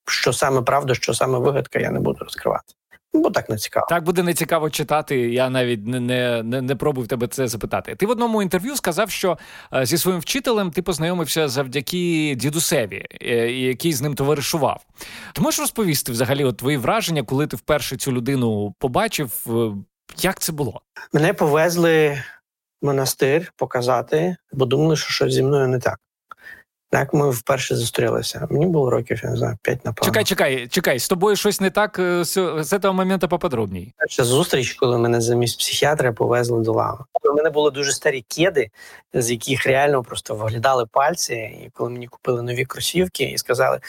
що 0.06 0.32
саме 0.32 0.62
правда, 0.62 0.94
що 0.94 1.14
саме 1.14 1.38
вигадка, 1.38 1.78
я 1.78 1.90
не 1.90 2.00
буду 2.00 2.24
розкривати. 2.24 2.74
Бо 3.12 3.30
так 3.30 3.48
не 3.48 3.56
цікаво. 3.56 3.86
Так 3.90 4.04
буде 4.04 4.22
не 4.22 4.34
цікаво 4.34 4.70
читати. 4.70 5.16
Я 5.16 5.50
навіть 5.50 5.86
не 5.86 6.00
не, 6.00 6.42
не, 6.42 6.62
не 6.62 6.76
пробував 6.76 7.08
тебе 7.08 7.26
це 7.26 7.48
запитати. 7.48 7.94
Ти 7.94 8.06
в 8.06 8.10
одному 8.10 8.42
інтерв'ю 8.42 8.76
сказав, 8.76 9.10
що 9.10 9.38
е, 9.74 9.86
зі 9.86 9.98
своїм 9.98 10.20
вчителем 10.20 10.70
ти 10.70 10.82
познайомився 10.82 11.48
завдяки 11.48 12.34
дідусеві, 12.38 13.06
е, 13.22 13.52
який 13.52 13.92
з 13.92 14.02
ним 14.02 14.14
товаришував. 14.14 14.86
Ти 15.32 15.42
можеш 15.42 15.60
розповісти 15.60 16.12
взагалі 16.12 16.44
от 16.44 16.56
твої 16.56 16.76
враження, 16.76 17.22
коли 17.22 17.46
ти 17.46 17.56
вперше 17.56 17.96
цю 17.96 18.12
людину 18.12 18.74
побачив? 18.78 19.46
Е, 19.48 19.72
як 20.22 20.40
це 20.40 20.52
було? 20.52 20.82
Мене 21.12 21.32
повезли 21.32 22.22
в 22.82 22.86
монастир 22.86 23.52
показати, 23.56 24.36
бо 24.52 24.64
думали, 24.64 24.96
що 24.96 25.10
щось 25.10 25.34
зі 25.34 25.42
мною 25.42 25.68
не 25.68 25.78
так. 25.78 25.98
Так, 26.92 27.14
ми 27.14 27.30
вперше 27.30 27.76
зустрілися. 27.76 28.46
Мені 28.50 28.66
було 28.66 28.90
років, 28.90 29.20
я 29.24 29.30
не 29.30 29.36
знаю, 29.36 29.58
п'ять 29.62 29.84
напевно. 29.84 30.06
Чекай, 30.06 30.24
чекай, 30.24 30.68
чекай, 30.68 30.98
з 30.98 31.08
тобою 31.08 31.36
щось 31.36 31.60
не 31.60 31.70
так 31.70 31.98
е, 31.98 32.24
з, 32.24 32.64
з 32.64 32.78
цього 32.78 32.94
моменту 32.94 33.28
поподробній. 33.28 33.94
Перша 33.96 34.24
зустріч, 34.24 34.74
коли 34.74 34.98
мене 34.98 35.20
замість 35.20 35.58
психіатра 35.58 36.12
повезли 36.12 36.62
до 36.62 36.72
лави. 36.72 37.04
У 37.32 37.34
мене 37.34 37.50
були 37.50 37.70
дуже 37.70 37.92
старі 37.92 38.24
кеди, 38.28 38.70
з 39.14 39.30
яких 39.30 39.66
реально 39.66 40.02
просто 40.02 40.34
виглядали 40.34 40.86
пальці. 40.86 41.34
І 41.34 41.70
коли 41.74 41.90
мені 41.90 42.06
купили 42.06 42.42
нові 42.42 42.64
кросівки 42.64 43.24
і 43.24 43.38
сказали: 43.38 43.80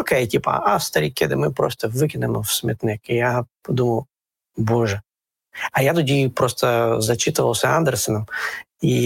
Окей, 0.00 0.26
типа, 0.26 0.62
а 0.66 0.80
старі 0.80 1.10
кеди 1.10 1.36
ми 1.36 1.50
просто 1.50 1.88
викинемо 1.88 2.40
в 2.40 2.48
смітник. 2.48 3.10
І 3.10 3.14
я 3.14 3.44
подумав, 3.62 4.06
Боже. 4.56 5.00
А 5.72 5.82
я 5.82 5.94
тоді 5.94 6.28
просто 6.28 6.96
зачитувався 7.00 7.68
Андерсеном 7.68 8.26
і 8.80 9.02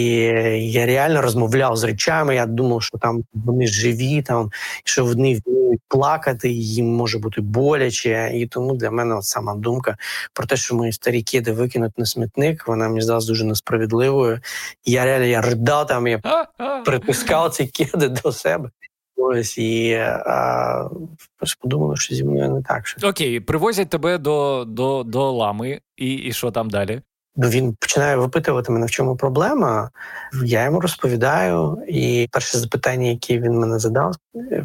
я 0.73 0.87
реально 0.87 1.23
розмовляв 1.23 1.77
з 1.77 1.85
речами. 1.85 2.35
Я 2.35 2.47
думав, 2.47 2.83
що 2.83 2.99
там 2.99 3.25
вони 3.35 3.67
живі, 3.67 4.23
там 4.23 4.51
що 4.85 5.05
вони 5.05 5.41
вміють 5.47 5.81
плакати, 5.89 6.51
їм 6.51 6.87
може 6.87 7.19
бути 7.19 7.41
боляче. 7.41 8.31
І 8.35 8.47
тому 8.47 8.75
для 8.75 8.91
мене 8.91 9.15
от 9.15 9.25
сама 9.25 9.55
думка 9.55 9.97
про 10.35 10.47
те, 10.47 10.57
що 10.57 10.75
мої 10.75 10.93
старі 10.93 11.23
кіди 11.23 11.53
викинуть 11.53 11.99
на 11.99 12.07
смітник, 12.07 12.69
вона 12.69 12.89
мені 12.89 13.01
здалась 13.01 13.27
дуже 13.27 13.45
несправедливою. 13.45 14.41
Я 14.85 15.05
реально 15.05 15.27
я 15.27 15.41
ридав 15.41 15.87
там, 15.87 16.07
я 16.07 16.21
притискав 16.85 17.51
ці 17.51 17.67
кіди 17.67 18.09
до 18.09 18.33
себе. 18.33 18.71
Ось 19.17 19.59
і 19.59 19.95
а, 20.27 20.89
подумали, 21.61 21.97
що 21.97 22.15
зі 22.15 22.25
мною 22.25 22.51
не 22.51 22.63
так. 22.63 22.87
Що... 22.87 23.09
Окей, 23.09 23.41
привозять 23.41 23.89
тебе 23.89 24.19
до 24.19 24.65
до, 24.69 25.03
до 25.03 25.33
лами, 25.33 25.81
і, 25.97 26.13
і 26.15 26.33
що 26.33 26.51
там 26.51 26.71
далі? 26.71 27.03
Ну, 27.43 27.49
він 27.49 27.75
починає 27.75 28.17
випитувати 28.17 28.73
мене, 28.73 28.87
в 28.87 28.91
чому 28.91 29.17
проблема. 29.17 29.91
Я 30.45 30.65
йому 30.65 30.81
розповідаю. 30.81 31.83
І 31.89 32.29
перше 32.33 32.59
запитання, 32.59 33.09
яке 33.09 33.39
він 33.39 33.59
мене 33.59 33.79
задав, 33.79 34.15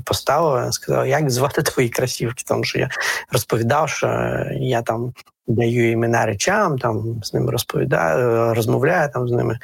поставив, 0.03 0.73
сказав, 0.73 1.07
як 1.07 1.29
звати 1.29 1.61
твої 1.61 1.89
красівки. 1.89 2.43
Тому 2.47 2.63
що 2.63 2.79
я 2.79 2.89
розповідав, 3.31 3.89
що 3.89 4.07
я 4.51 4.81
там 4.81 5.13
даю 5.47 5.91
імена 5.91 6.25
речам, 6.25 6.79
там 6.79 7.23
з 7.23 7.33
ними 7.33 7.51
розповідаю, 7.51 8.53
розмовляю 8.53 9.09
там 9.13 9.27
з 9.27 9.31
ними. 9.31 9.59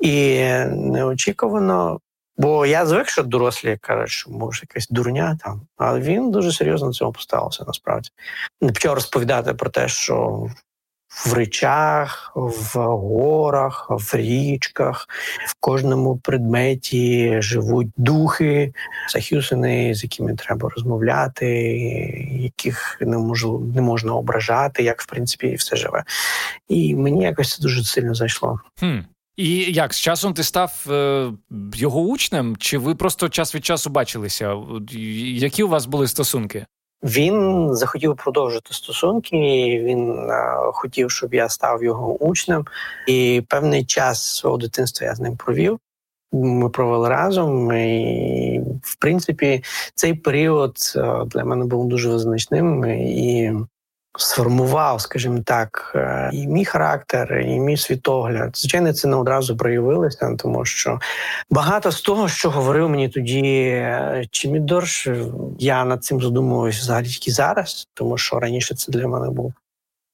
І 0.00 0.44
неочікувано. 0.70 2.00
Бо 2.36 2.66
я 2.66 2.86
звик, 2.86 3.08
що 3.08 3.22
дорослі 3.22 3.78
кажуть, 3.80 4.10
що 4.10 4.30
може 4.30 4.62
якась 4.62 4.88
дурня 4.88 5.38
там, 5.44 5.60
але 5.76 6.00
він 6.00 6.30
дуже 6.30 6.52
серйозно 6.52 6.92
цьому 6.92 7.12
поставився 7.12 7.64
насправді. 7.66 8.10
Не 8.60 8.72
почав 8.72 8.94
розповідати 8.94 9.54
про 9.54 9.70
те, 9.70 9.88
що 9.88 10.46
в 11.10 11.32
речах, 11.32 12.32
в 12.34 12.78
горах, 12.78 13.86
в 13.90 14.16
річках, 14.16 15.08
в 15.46 15.54
кожному 15.60 16.16
предметі 16.16 17.36
живуть 17.42 17.88
духи, 17.96 18.72
захюсини, 19.12 19.94
з 19.94 20.02
якими 20.02 20.34
треба 20.34 20.68
розмовляти, 20.68 21.46
яких 22.32 22.98
не 23.00 23.18
можу, 23.18 23.70
не 23.74 23.82
можна 23.82 24.14
ображати, 24.14 24.82
як 24.82 25.02
в 25.02 25.06
принципі 25.06 25.54
все 25.54 25.76
живе. 25.76 26.04
І 26.68 26.94
мені 26.94 27.22
якось 27.22 27.54
це 27.54 27.62
дуже 27.62 27.84
сильно 27.84 28.14
зайшло. 28.14 28.60
Хм. 28.78 28.98
І 29.36 29.56
як 29.72 29.94
з 29.94 30.00
часом 30.00 30.34
ти 30.34 30.42
став 30.42 30.86
е, 30.90 31.30
його 31.74 32.00
учнем, 32.00 32.56
чи 32.56 32.78
ви 32.78 32.94
просто 32.94 33.28
час 33.28 33.54
від 33.54 33.64
часу 33.64 33.90
бачилися? 33.90 34.56
Які 34.90 35.62
у 35.62 35.68
вас 35.68 35.86
були 35.86 36.08
стосунки? 36.08 36.66
Він 37.02 37.68
захотів 37.74 38.16
продовжити 38.16 38.74
стосунки. 38.74 39.36
Він 39.84 40.30
хотів, 40.72 41.10
щоб 41.10 41.34
я 41.34 41.48
став 41.48 41.84
його 41.84 42.12
учнем, 42.12 42.64
і 43.06 43.42
певний 43.48 43.84
час 43.84 44.36
свого 44.36 44.56
дитинства 44.56 45.06
я 45.06 45.14
з 45.14 45.20
ним 45.20 45.36
провів. 45.36 45.78
Ми 46.32 46.68
провели 46.68 47.08
разом, 47.08 47.72
і 47.72 48.60
в 48.82 48.96
принципі 48.98 49.64
цей 49.94 50.14
період 50.14 50.76
для 51.26 51.44
мене 51.44 51.64
був 51.64 51.88
дуже 51.88 52.08
визначним 52.08 52.84
і 52.84 53.52
сформував, 54.18 55.00
скажімо 55.00 55.38
так, 55.44 55.92
е, 55.94 56.30
і 56.32 56.46
мій 56.46 56.64
характер, 56.64 57.40
і 57.40 57.60
мій 57.60 57.76
світогляд. 57.76 58.56
Звичайно, 58.56 58.92
це 58.92 59.08
не 59.08 59.16
одразу 59.16 59.56
проявилося, 59.56 60.36
тому 60.38 60.64
що 60.64 60.98
багато 61.50 61.90
з 61.92 62.00
того, 62.00 62.28
що 62.28 62.50
говорив 62.50 62.88
мені 62.90 63.08
тоді 63.08 63.40
е, 63.42 64.26
Чимідорш, 64.30 65.08
я 65.58 65.84
над 65.84 66.04
цим 66.04 66.20
задумуюся 66.20 66.80
взагалі 66.80 67.06
тільки 67.06 67.30
зараз, 67.30 67.88
тому 67.94 68.18
що 68.18 68.40
раніше 68.40 68.74
це 68.74 68.92
для 68.92 69.08
мене 69.08 69.30
був 69.30 69.54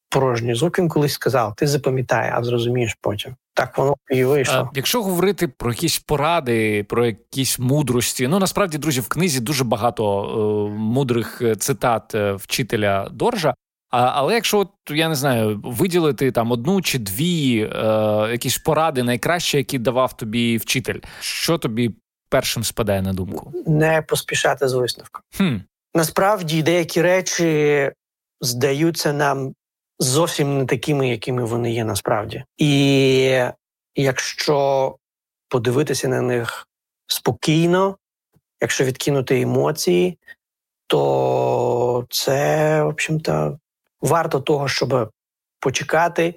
порожній 0.08 0.54
звук. 0.54 0.78
Він 0.78 0.88
колись 0.88 1.12
сказав: 1.12 1.54
ти 1.56 1.66
запам'ятай, 1.66 2.32
а 2.34 2.44
зрозумієш 2.44 2.96
потім. 3.00 3.34
Так 3.54 3.78
воно 3.78 3.94
і 4.10 4.24
вийшло. 4.24 4.70
Якщо 4.74 5.02
говорити 5.02 5.48
про 5.48 5.70
якісь 5.70 5.98
поради, 5.98 6.84
про 6.84 7.06
якісь 7.06 7.58
мудрості, 7.58 8.28
ну 8.28 8.38
насправді, 8.38 8.78
друзі, 8.78 9.00
в 9.00 9.08
книзі 9.08 9.40
дуже 9.40 9.64
багато 9.64 10.22
е, 10.24 10.78
мудрих 10.78 11.42
цитат 11.58 12.14
е, 12.14 12.32
вчителя 12.32 13.08
Доржа. 13.12 13.54
А, 13.90 14.00
Але 14.00 14.34
якщо 14.34 14.58
от, 14.58 14.68
я 14.90 15.08
не 15.08 15.14
знаю, 15.14 15.60
виділити 15.64 16.30
там 16.30 16.52
одну 16.52 16.82
чи 16.82 16.98
дві 16.98 17.60
е, 17.60 17.84
якісь 18.30 18.58
поради, 18.58 19.02
найкраще, 19.02 19.58
які 19.58 19.78
давав 19.78 20.16
тобі 20.16 20.56
вчитель, 20.56 21.00
що 21.20 21.58
тобі 21.58 21.90
першим 22.28 22.64
спадає 22.64 23.02
на 23.02 23.12
думку? 23.12 23.52
Не 23.66 24.02
поспішати 24.02 24.68
з 24.68 24.72
висновком. 24.72 25.22
Хм. 25.36 25.56
Насправді 25.94 26.62
деякі 26.62 27.02
речі 27.02 27.92
здаються 28.40 29.12
нам 29.12 29.54
зовсім 29.98 30.58
не 30.58 30.66
такими, 30.66 31.08
якими 31.08 31.44
вони 31.44 31.72
є 31.72 31.84
насправді. 31.84 32.44
І 32.56 33.40
якщо 33.94 34.96
подивитися 35.48 36.08
на 36.08 36.20
них 36.20 36.68
спокійно, 37.06 37.96
якщо 38.60 38.84
відкинути 38.84 39.40
емоції, 39.40 40.18
то 40.86 42.06
це, 42.10 42.82
в 42.82 42.86
общем-то, 42.86 43.58
варто 44.00 44.40
того, 44.40 44.68
щоб 44.68 45.10
почекати, 45.60 46.34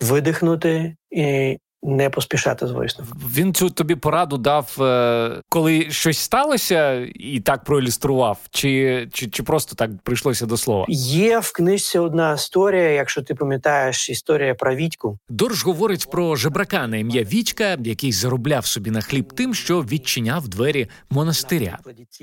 видихнути 0.00 0.96
і 1.10 1.58
не 1.82 2.10
поспішати 2.10 2.66
з 2.66 2.70
висновком. 2.70 3.18
Він 3.34 3.54
цю 3.54 3.70
тобі 3.70 3.94
пораду 3.94 4.38
дав, 4.38 4.76
е, 4.80 5.42
коли 5.48 5.90
щось 5.90 6.18
сталося, 6.18 7.06
і 7.14 7.40
так 7.40 7.64
проілюстрував, 7.64 8.38
чи 8.50 9.08
чи, 9.12 9.26
чи 9.26 9.42
просто 9.42 9.74
так 9.74 9.90
прийшлося 10.02 10.46
до 10.46 10.56
слова? 10.56 10.86
Є 10.88 11.38
в 11.38 11.52
книжці 11.52 11.98
одна 11.98 12.34
історія. 12.34 12.90
Якщо 12.90 13.22
ти 13.22 13.34
пам'ятаєш, 13.34 14.10
історія 14.10 14.54
про 14.54 14.74
Вітьку. 14.74 15.18
Дорж 15.28 15.64
говорить 15.64 16.10
про 16.10 16.36
жебрака 16.36 16.86
на 16.86 16.96
ім'я 16.96 17.22
Вітька, 17.22 17.76
який 17.84 18.12
заробляв 18.12 18.66
собі 18.66 18.90
на 18.90 19.00
хліб 19.00 19.32
тим, 19.32 19.54
що 19.54 19.80
відчиняв 19.82 20.48
двері 20.48 20.88
монастиря. 21.10 21.78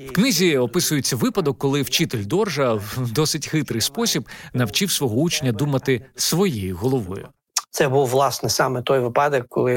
В 0.08 0.12
книзі 0.12 0.58
описується 0.58 1.16
випадок, 1.16 1.58
коли 1.58 1.82
вчитель 1.82 2.24
Доржа 2.24 2.74
в 2.74 3.12
досить 3.12 3.48
хитрий 3.48 3.80
спосіб 3.80 4.28
навчив 4.52 4.90
свого 4.90 5.16
учня 5.16 5.52
думати 5.52 6.02
своєю 6.14 6.76
головою. 6.76 7.28
Це 7.76 7.88
був 7.88 8.08
власне 8.08 8.48
саме 8.48 8.82
той 8.82 9.00
випадок, 9.00 9.46
коли 9.48 9.72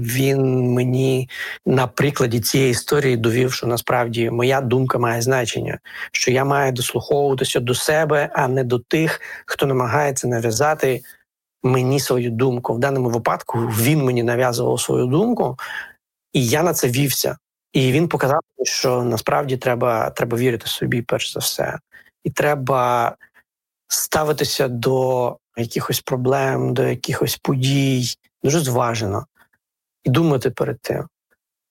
він 0.00 0.72
мені 0.72 1.28
на 1.66 1.86
прикладі 1.86 2.40
цієї 2.40 2.70
історії 2.70 3.16
довів, 3.16 3.52
що 3.52 3.66
насправді 3.66 4.30
моя 4.30 4.60
думка 4.60 4.98
має 4.98 5.22
значення, 5.22 5.78
що 6.12 6.30
я 6.30 6.44
маю 6.44 6.72
дослуховуватися 6.72 7.60
до 7.60 7.74
себе, 7.74 8.30
а 8.34 8.48
не 8.48 8.64
до 8.64 8.78
тих, 8.78 9.20
хто 9.46 9.66
намагається 9.66 10.28
нав'язати 10.28 11.02
мені 11.62 12.00
свою 12.00 12.30
думку. 12.30 12.74
В 12.74 12.78
даному 12.78 13.08
випадку 13.08 13.58
він 13.58 14.04
мені 14.04 14.22
нав'язував 14.22 14.80
свою 14.80 15.06
думку, 15.06 15.56
і 16.32 16.46
я 16.46 16.62
на 16.62 16.74
це 16.74 16.88
вівся. 16.88 17.36
І 17.72 17.92
він 17.92 18.08
показав, 18.08 18.40
що 18.62 19.02
насправді 19.02 19.56
треба 19.56 20.10
треба 20.10 20.38
вірити 20.38 20.66
собі, 20.66 21.02
перш 21.02 21.32
за 21.32 21.40
все, 21.40 21.78
і 22.24 22.30
треба 22.30 23.16
ставитися 23.88 24.68
до 24.68 25.36
якихось 25.56 26.00
проблем, 26.00 26.74
до 26.74 26.82
якихось 26.82 27.36
подій 27.36 28.04
дуже 28.42 28.60
зважено 28.60 29.26
і 30.04 30.10
думати 30.10 30.50
перед 30.50 30.80
тим. 30.80 31.08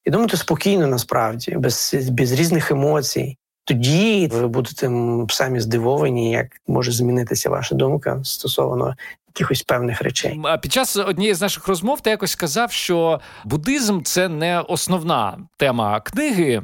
І 0.06 0.12
думати 0.12 0.38
спокійно 0.38 0.88
насправді, 0.88 1.52
без, 1.52 1.96
без 2.12 2.32
різних 2.32 2.72
емоцій. 2.72 3.38
Тоді 3.70 4.30
ви 4.32 4.48
будете 4.48 4.92
самі 5.30 5.60
здивовані, 5.60 6.32
як 6.32 6.48
може 6.68 6.92
змінитися 6.92 7.50
ваша 7.50 7.76
думка 7.76 8.20
стосовно 8.24 8.96
якихось 9.28 9.62
певних 9.62 10.02
речей. 10.02 10.40
А 10.44 10.58
під 10.58 10.74
час 10.74 10.98
однієї 10.98 11.36
з 11.36 11.42
наших 11.42 11.68
розмов 11.68 12.02
ти 12.02 12.10
якось 12.10 12.32
сказав, 12.32 12.72
що 12.72 13.20
буддизм 13.46 14.02
це 14.02 14.30
не 14.30 14.60
основна 14.60 15.38
тема 15.58 16.00
книги, 16.00 16.62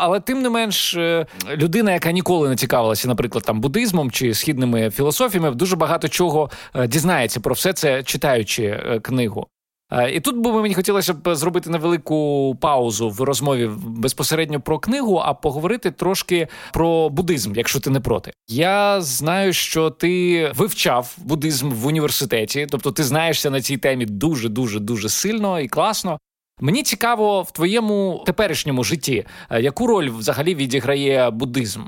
але 0.00 0.20
тим 0.20 0.42
не 0.42 0.50
менш, 0.50 0.94
е, 0.94 1.26
людина, 1.56 1.92
яка 1.92 2.12
ніколи 2.12 2.48
не 2.48 2.56
цікавилася, 2.56 3.08
наприклад, 3.08 3.44
там 3.44 3.60
буддизмом 3.60 4.10
чи 4.10 4.34
східними 4.34 4.90
філософіями, 4.90 5.50
дуже 5.50 5.76
багато 5.76 6.08
чого 6.08 6.50
е, 6.74 6.86
дізнається 6.86 7.40
про 7.40 7.54
все 7.54 7.72
це, 7.72 8.02
читаючи 8.02 8.64
е, 8.64 9.00
книгу. 9.00 9.46
Е, 9.92 10.10
і 10.10 10.20
тут 10.20 10.36
би 10.36 10.52
мені 10.52 10.74
хотілося 10.74 11.14
б 11.14 11.34
зробити 11.34 11.70
невелику 11.70 12.56
паузу 12.60 13.10
в 13.10 13.20
розмові 13.20 13.70
безпосередньо 13.86 14.60
про 14.60 14.78
книгу, 14.78 15.22
а 15.24 15.34
поговорити 15.34 15.90
трошки 15.90 16.48
про 16.72 17.08
буддизм, 17.08 17.52
якщо 17.56 17.80
ти 17.80 17.90
не 17.90 18.00
проти. 18.00 18.32
Я 18.48 19.00
знаю, 19.00 19.52
що 19.52 19.90
ти 19.90 20.52
вивчав 20.54 21.16
буддизм 21.18 21.70
в 21.70 21.86
університеті, 21.86 22.66
тобто 22.70 22.92
ти 22.92 23.04
знаєшся 23.04 23.50
на 23.50 23.60
цій 23.60 23.76
темі 23.76 24.06
дуже 24.06 24.48
дуже 24.48 24.80
дуже 24.80 25.08
сильно 25.08 25.60
і 25.60 25.68
класно. 25.68 26.18
Мені 26.60 26.82
цікаво 26.82 27.42
в 27.42 27.50
твоєму 27.50 28.22
теперішньому 28.26 28.84
житті, 28.84 29.26
е, 29.50 29.60
яку 29.62 29.86
роль 29.86 30.10
взагалі 30.10 30.54
відіграє 30.54 31.30
буддизм? 31.30 31.82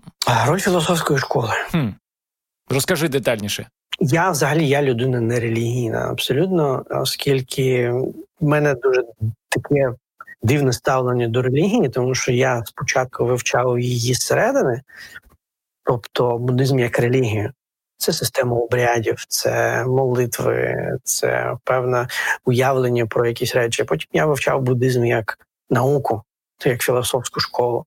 Роль 0.46 0.58
філософської 0.58 1.18
школи. 1.18 1.52
Хм. 1.70 1.88
Розкажи 2.70 3.08
детальніше. 3.08 3.68
Я 4.00 4.30
взагалі 4.30 4.68
я 4.68 4.82
людина 4.82 5.20
нерелігійна, 5.20 6.08
абсолютно, 6.10 6.84
оскільки 6.90 7.90
в 8.40 8.44
мене 8.44 8.74
дуже 8.74 9.02
таке 9.48 9.92
дивне 10.42 10.72
ставлення 10.72 11.28
до 11.28 11.42
релігії, 11.42 11.88
тому 11.88 12.14
що 12.14 12.32
я 12.32 12.62
спочатку 12.66 13.26
вивчав 13.26 13.78
її 13.78 14.14
зсередини, 14.14 14.82
тобто 15.84 16.38
буддизм 16.38 16.78
як 16.78 16.98
релігію. 16.98 17.52
Це 17.96 18.12
система 18.12 18.56
обрядів, 18.56 19.24
це 19.28 19.84
молитви, 19.84 20.76
це 21.04 21.56
певне 21.64 22.08
уявлення 22.44 23.06
про 23.06 23.26
якісь 23.26 23.54
речі. 23.54 23.84
Потім 23.84 24.08
я 24.12 24.26
вивчав 24.26 24.62
буддизм 24.62 25.04
як 25.04 25.38
науку, 25.70 26.22
як 26.64 26.82
філософську 26.82 27.40
школу. 27.40 27.84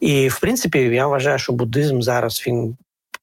І 0.00 0.28
в 0.28 0.40
принципі 0.40 0.78
я 0.78 1.06
вважаю, 1.06 1.38
що 1.38 1.52
буддизм 1.52 2.00
зараз 2.00 2.44
він 2.46 2.76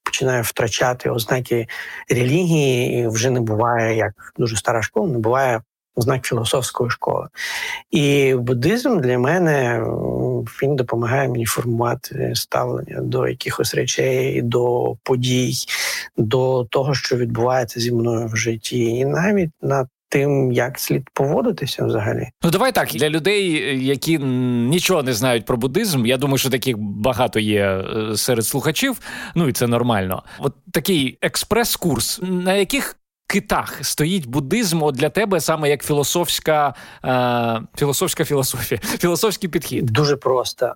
починає 0.04 0.42
втрачати 0.42 1.10
ознаки 1.10 1.66
релігії, 2.10 3.00
і 3.00 3.06
вже 3.06 3.30
не 3.30 3.40
буває 3.40 3.96
як 3.96 4.12
дуже 4.38 4.56
стара 4.56 4.82
школа, 4.82 5.08
не 5.08 5.18
буває 5.18 5.60
ознак 5.94 6.26
філософської 6.26 6.90
школи. 6.90 7.28
І 7.90 8.34
буддизм 8.34 9.00
для 9.00 9.18
мене 9.18 9.84
він 10.62 10.76
допомагає 10.76 11.28
мені 11.28 11.44
формувати 11.44 12.32
ставлення 12.34 13.00
до 13.00 13.28
якихось 13.28 13.74
речей, 13.74 14.42
до 14.42 14.94
подій, 15.02 15.52
до 16.16 16.64
того, 16.64 16.94
що 16.94 17.16
відбувається 17.16 17.80
зі 17.80 17.92
мною 17.92 18.26
в 18.26 18.36
житті, 18.36 18.84
і 18.84 19.04
навіть 19.04 19.50
на 19.62 19.86
тим, 20.12 20.52
як 20.52 20.78
слід 20.78 21.10
поводитися 21.14 21.84
взагалі. 21.84 22.28
Ну 22.42 22.50
давай 22.50 22.72
так 22.72 22.88
для 22.88 23.08
людей, 23.08 23.46
які 23.86 24.18
нічого 24.18 25.02
не 25.02 25.12
знають 25.12 25.44
про 25.44 25.56
буддизм. 25.56 26.06
Я 26.06 26.16
думаю, 26.16 26.38
що 26.38 26.50
таких 26.50 26.78
багато 26.78 27.40
є 27.40 27.64
е, 27.64 28.16
серед 28.16 28.46
слухачів. 28.46 29.00
Ну 29.34 29.48
і 29.48 29.52
це 29.52 29.66
нормально. 29.66 30.22
От 30.38 30.54
такий 30.72 31.18
експрес-курс, 31.22 32.20
на 32.22 32.54
яких 32.54 32.96
китах 33.26 33.78
стоїть 33.84 34.26
буддизм 34.26 34.82
от 34.82 34.94
для 34.94 35.10
тебе 35.10 35.40
саме 35.40 35.70
як 35.70 35.84
філософська 35.84 36.74
е, 37.04 37.78
філософська 37.78 38.24
філософія, 38.24 38.80
філософський 38.84 39.50
підхід. 39.50 39.86
Дуже 39.86 40.16
просто 40.16 40.74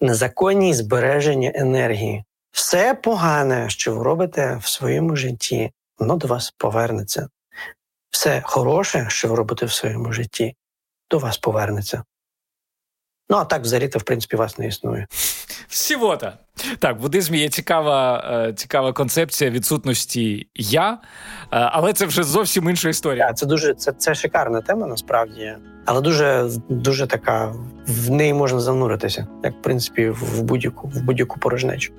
незаконні 0.00 0.74
збереження 0.74 1.52
енергії. 1.54 2.24
Все 2.50 2.94
погане, 2.94 3.68
що 3.68 3.94
ви 3.94 4.04
робите 4.04 4.58
в 4.62 4.68
своєму 4.68 5.16
житті, 5.16 5.70
воно 5.98 6.16
до 6.16 6.26
вас 6.26 6.54
повернеться 6.58 7.28
все 8.10 8.42
хороше, 8.44 9.06
що 9.08 9.28
ви 9.28 9.36
робите 9.36 9.66
в 9.66 9.72
своєму 9.72 10.12
житті, 10.12 10.54
до 11.10 11.18
вас 11.18 11.38
повернеться. 11.38 12.04
Ну, 13.28 13.36
а 13.36 13.44
так 13.44 13.62
взагалі 13.62 13.88
то 13.88 13.98
в 13.98 14.02
принципі 14.02 14.36
вас 14.36 14.58
не 14.58 14.66
існує. 14.66 15.06
Всього-то. 15.68 16.32
Так, 16.78 16.98
в 16.98 17.00
буддизмі 17.00 17.38
є 17.38 17.48
цікава 17.48 18.24
е, 18.48 18.52
цікава 18.52 18.92
концепція 18.92 19.50
відсутності 19.50 20.48
я, 20.54 20.92
е, 20.92 20.98
але 21.50 21.92
це 21.92 22.06
вже 22.06 22.22
зовсім 22.22 22.70
інша 22.70 22.88
історія. 22.88 23.32
Це 23.32 23.46
дуже 23.46 23.74
це 23.74 23.92
це 23.92 24.14
шикарна 24.14 24.60
тема, 24.60 24.86
насправді, 24.86 25.56
але 25.84 26.00
дуже 26.00 26.50
дуже 26.68 27.06
така 27.06 27.54
в 27.86 28.10
неї 28.10 28.34
можна 28.34 28.60
зануритися, 28.60 29.26
як 29.44 29.54
в 29.54 29.62
принципі 29.62 30.08
в 30.08 30.42
будь-яку 30.42 30.88
в 30.88 31.02
будь-яку 31.02 31.40
порожнечу. 31.40 31.92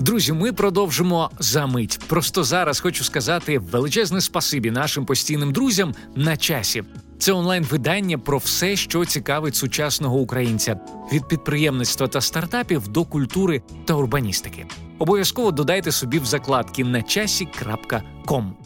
Друзі, 0.00 0.32
ми 0.32 0.52
продовжимо 0.52 1.30
за 1.38 1.66
мить. 1.66 2.00
Просто 2.06 2.44
зараз 2.44 2.80
хочу 2.80 3.04
сказати 3.04 3.58
величезне 3.58 4.20
спасибі 4.20 4.70
нашим 4.70 5.06
постійним 5.06 5.52
друзям 5.52 5.94
на 6.16 6.36
часі. 6.36 6.84
Це 7.18 7.32
онлайн-видання 7.32 8.18
про 8.18 8.38
все, 8.38 8.76
що 8.76 9.04
цікавить 9.04 9.56
сучасного 9.56 10.18
українця 10.18 10.80
від 11.12 11.28
підприємництва 11.28 12.08
та 12.08 12.20
стартапів 12.20 12.88
до 12.88 13.04
культури 13.04 13.62
та 13.84 13.94
урбаністики. 13.94 14.66
Обов'язково 14.98 15.50
додайте 15.50 15.92
собі 15.92 16.18
в 16.18 16.24
закладки 16.24 16.84
на 16.84 17.02
часі.ком. 17.02 18.56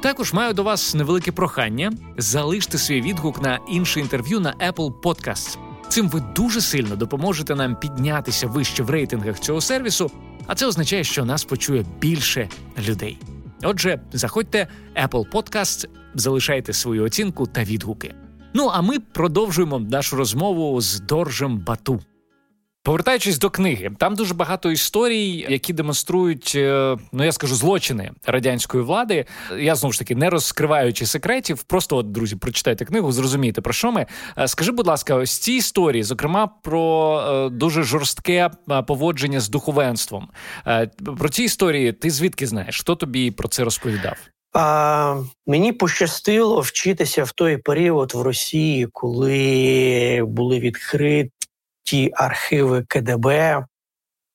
Також 0.00 0.32
маю 0.32 0.54
до 0.54 0.62
вас 0.62 0.94
невелике 0.94 1.32
прохання 1.32 1.92
залиште 2.18 2.78
свій 2.78 3.00
відгук 3.00 3.42
на 3.42 3.58
інше 3.68 4.00
інтерв'ю 4.00 4.40
на 4.40 4.52
Apple 4.52 4.92
Podcasts. 5.02 5.58
Цим 5.88 6.08
ви 6.08 6.22
дуже 6.36 6.60
сильно 6.60 6.96
допоможете 6.96 7.54
нам 7.54 7.76
піднятися 7.76 8.46
вище 8.46 8.82
в 8.82 8.90
рейтингах 8.90 9.40
цього 9.40 9.60
сервісу 9.60 10.10
а 10.46 10.54
це 10.54 10.66
означає, 10.66 11.04
що 11.04 11.24
нас 11.24 11.44
почує 11.44 11.84
більше 12.00 12.48
людей. 12.88 13.18
Отже, 13.62 14.00
заходьте 14.12 14.68
Apple 15.02 15.30
Podcast, 15.30 15.88
залишайте 16.14 16.72
свою 16.72 17.04
оцінку 17.04 17.46
та 17.46 17.64
відгуки. 17.64 18.14
Ну 18.54 18.70
а 18.72 18.82
ми 18.82 19.00
продовжуємо 19.00 19.78
нашу 19.78 20.16
розмову 20.16 20.80
з 20.80 21.00
Доржем 21.00 21.58
Бату. 21.58 22.00
Повертаючись 22.84 23.38
до 23.38 23.50
книги, 23.50 23.90
там 23.98 24.14
дуже 24.14 24.34
багато 24.34 24.70
історій, 24.70 25.46
які 25.48 25.72
демонструють, 25.72 26.52
е, 26.56 26.96
ну 27.12 27.24
я 27.24 27.32
скажу, 27.32 27.54
злочини 27.54 28.10
радянської 28.26 28.84
влади. 28.84 29.24
Я 29.58 29.74
знову 29.74 29.92
ж 29.92 29.98
таки 29.98 30.14
не 30.14 30.30
розкриваючи 30.30 31.06
секретів, 31.06 31.62
просто 31.62 31.96
от 31.96 32.12
друзі, 32.12 32.36
прочитайте 32.36 32.84
книгу, 32.84 33.12
зрозумієте 33.12 33.60
про 33.60 33.72
що 33.72 33.92
ми. 33.92 34.06
Е, 34.38 34.48
скажи, 34.48 34.72
будь 34.72 34.86
ласка, 34.86 35.14
ось 35.14 35.38
ці 35.38 35.52
історії, 35.52 36.02
зокрема 36.02 36.46
про 36.46 37.20
е, 37.20 37.48
дуже 37.48 37.82
жорстке 37.82 38.50
поводження 38.86 39.40
з 39.40 39.48
духовенством. 39.48 40.28
Про 41.18 41.28
ці 41.28 41.42
історії 41.42 41.92
ти 41.92 42.10
звідки 42.10 42.46
знаєш? 42.46 42.80
Хто 42.80 42.94
тобі 42.96 43.30
про 43.30 43.48
це 43.48 43.64
розповідав? 43.64 44.16
А, 44.52 45.22
Мені 45.46 45.72
пощастило 45.72 46.60
вчитися 46.60 47.24
в 47.24 47.32
той 47.32 47.56
період 47.56 48.14
в 48.14 48.22
Росії, 48.22 48.88
коли 48.92 50.22
були 50.26 50.58
відкриті 50.58 51.30
ті 51.84 52.12
архіви 52.14 52.84
КДБ, 52.88 53.64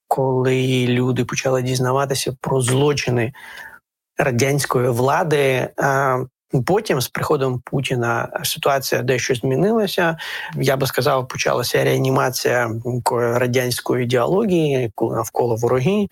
коли 0.07 0.85
люди 0.87 1.25
почали 1.25 1.61
дізнаватися 1.61 2.33
про 2.41 2.61
злочини 2.61 3.33
радянської 4.17 4.89
влади. 4.89 5.69
Потім, 6.65 7.01
з 7.01 7.07
приходом 7.07 7.61
Путіна, 7.65 8.29
ситуація 8.43 9.01
дещо 9.01 9.35
змінилася. 9.35 10.17
Я 10.55 10.77
би 10.77 10.87
сказав, 10.87 11.27
почалася 11.27 11.83
реанімація 11.83 12.71
радянської 13.13 14.03
ідеології 14.03 14.91
навколо 15.01 15.55
вороги, 15.55 16.07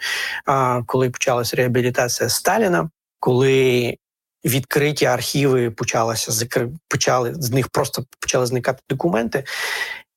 коли 0.86 1.10
почалася 1.10 1.56
реабілітація 1.56 2.30
Сталіна, 2.30 2.90
коли 3.20 3.98
відкриті 4.46 5.06
архіви 5.06 5.72
почалися 5.72 6.48
почали 6.88 7.34
з 7.34 7.52
них 7.52 7.70
просто 7.70 8.04
почали 8.20 8.46
зникати 8.46 8.80
документи, 8.90 9.44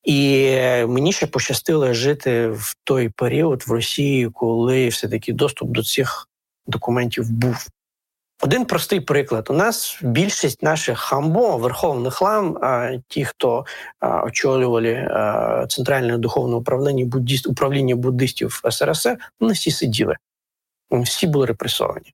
і 0.03 0.51
мені 0.87 1.13
ще 1.13 1.27
пощастило 1.27 1.93
жити 1.93 2.47
в 2.47 2.75
той 2.83 3.09
період 3.09 3.63
в 3.67 3.71
Росії, 3.71 4.29
коли 4.29 4.87
все-таки 4.87 5.33
доступ 5.33 5.69
до 5.69 5.83
цих 5.83 6.27
документів 6.67 7.31
був. 7.31 7.67
Один 8.43 8.65
простий 8.65 8.99
приклад: 8.99 9.47
у 9.49 9.53
нас 9.53 9.99
більшість 10.01 10.63
наших 10.63 10.99
хамбо, 10.99 11.57
верховних 11.57 12.21
лам, 12.21 12.57
ті, 13.07 13.25
хто 13.25 13.65
очолювали 14.23 15.07
центральне 15.69 16.17
духовне 16.17 16.55
управління 16.55 17.05
буддист, 17.05 17.47
управління 17.47 17.95
буддистів 17.95 18.61
СРСР, 18.69 19.17
вони 19.39 19.53
всі 19.53 19.71
сиділи, 19.71 20.15
вони 20.89 21.03
всі 21.03 21.27
були 21.27 21.45
репресовані. 21.45 22.13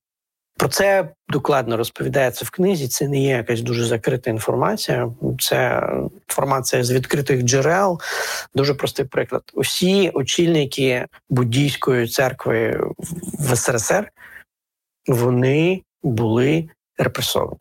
Про 0.57 0.67
це 0.69 1.09
докладно 1.29 1.77
розповідається 1.77 2.45
в 2.45 2.49
книзі. 2.49 2.87
Це 2.87 3.07
не 3.07 3.21
є 3.21 3.29
якась 3.29 3.61
дуже 3.61 3.85
закрита 3.85 4.29
інформація. 4.29 5.11
Це 5.39 5.89
інформація 6.27 6.83
з 6.83 6.91
відкритих 6.91 7.41
джерел. 7.41 7.99
Дуже 8.55 8.73
простий 8.73 9.05
приклад. 9.05 9.43
Усі 9.53 10.09
очільники 10.09 11.05
буддійської 11.29 12.07
церкви 12.07 12.81
в 13.39 13.55
СРСР 13.55 14.11
вони 15.07 15.81
були 16.03 16.69
репресовані 16.97 17.59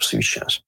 у 0.00 0.02
свій 0.02 0.22
час. 0.22 0.62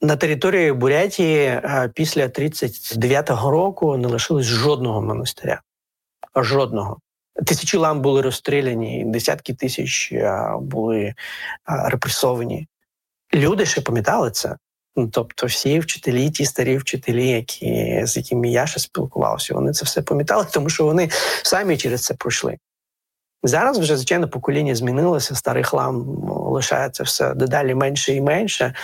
На 0.00 0.16
території 0.16 0.72
Бурятії 0.72 1.46
е, 1.46 1.90
після 1.94 2.26
39-го 2.26 3.50
року 3.50 3.96
не 3.96 4.08
лишилось 4.08 4.46
жодного 4.46 5.02
монастиря. 5.02 5.60
Жодного. 6.36 6.98
Тисячі 7.46 7.78
лам 7.78 8.02
були 8.02 8.22
розстріляні, 8.22 9.04
десятки 9.06 9.54
тисяч 9.54 10.12
е, 10.12 10.52
були 10.60 11.00
е, 11.00 11.14
репресовані. 11.66 12.68
Люди 13.34 13.66
ще 13.66 13.80
пам'ятали 13.80 14.30
це. 14.30 14.56
Ну, 14.96 15.08
тобто, 15.08 15.46
всі 15.46 15.78
вчителі, 15.78 16.30
ті 16.30 16.44
старі 16.44 16.76
вчителі, 16.76 17.28
які, 17.28 18.00
з 18.06 18.16
якими 18.16 18.48
я 18.48 18.66
ще 18.66 18.80
спілкувався, 18.80 19.54
вони 19.54 19.72
це 19.72 19.84
все 19.84 20.02
пам'ятали, 20.02 20.46
тому 20.52 20.68
що 20.68 20.84
вони 20.84 21.10
самі 21.42 21.76
через 21.76 22.04
це 22.04 22.14
пройшли. 22.14 22.58
Зараз 23.42 23.78
вже 23.78 23.96
звичайно 23.96 24.28
покоління 24.28 24.74
змінилося, 24.74 25.34
старих 25.34 25.72
лам 25.72 26.04
лишається 26.28 27.02
все 27.02 27.34
дедалі 27.34 27.74
менше 27.74 28.14
і 28.14 28.20
менше, 28.20 28.74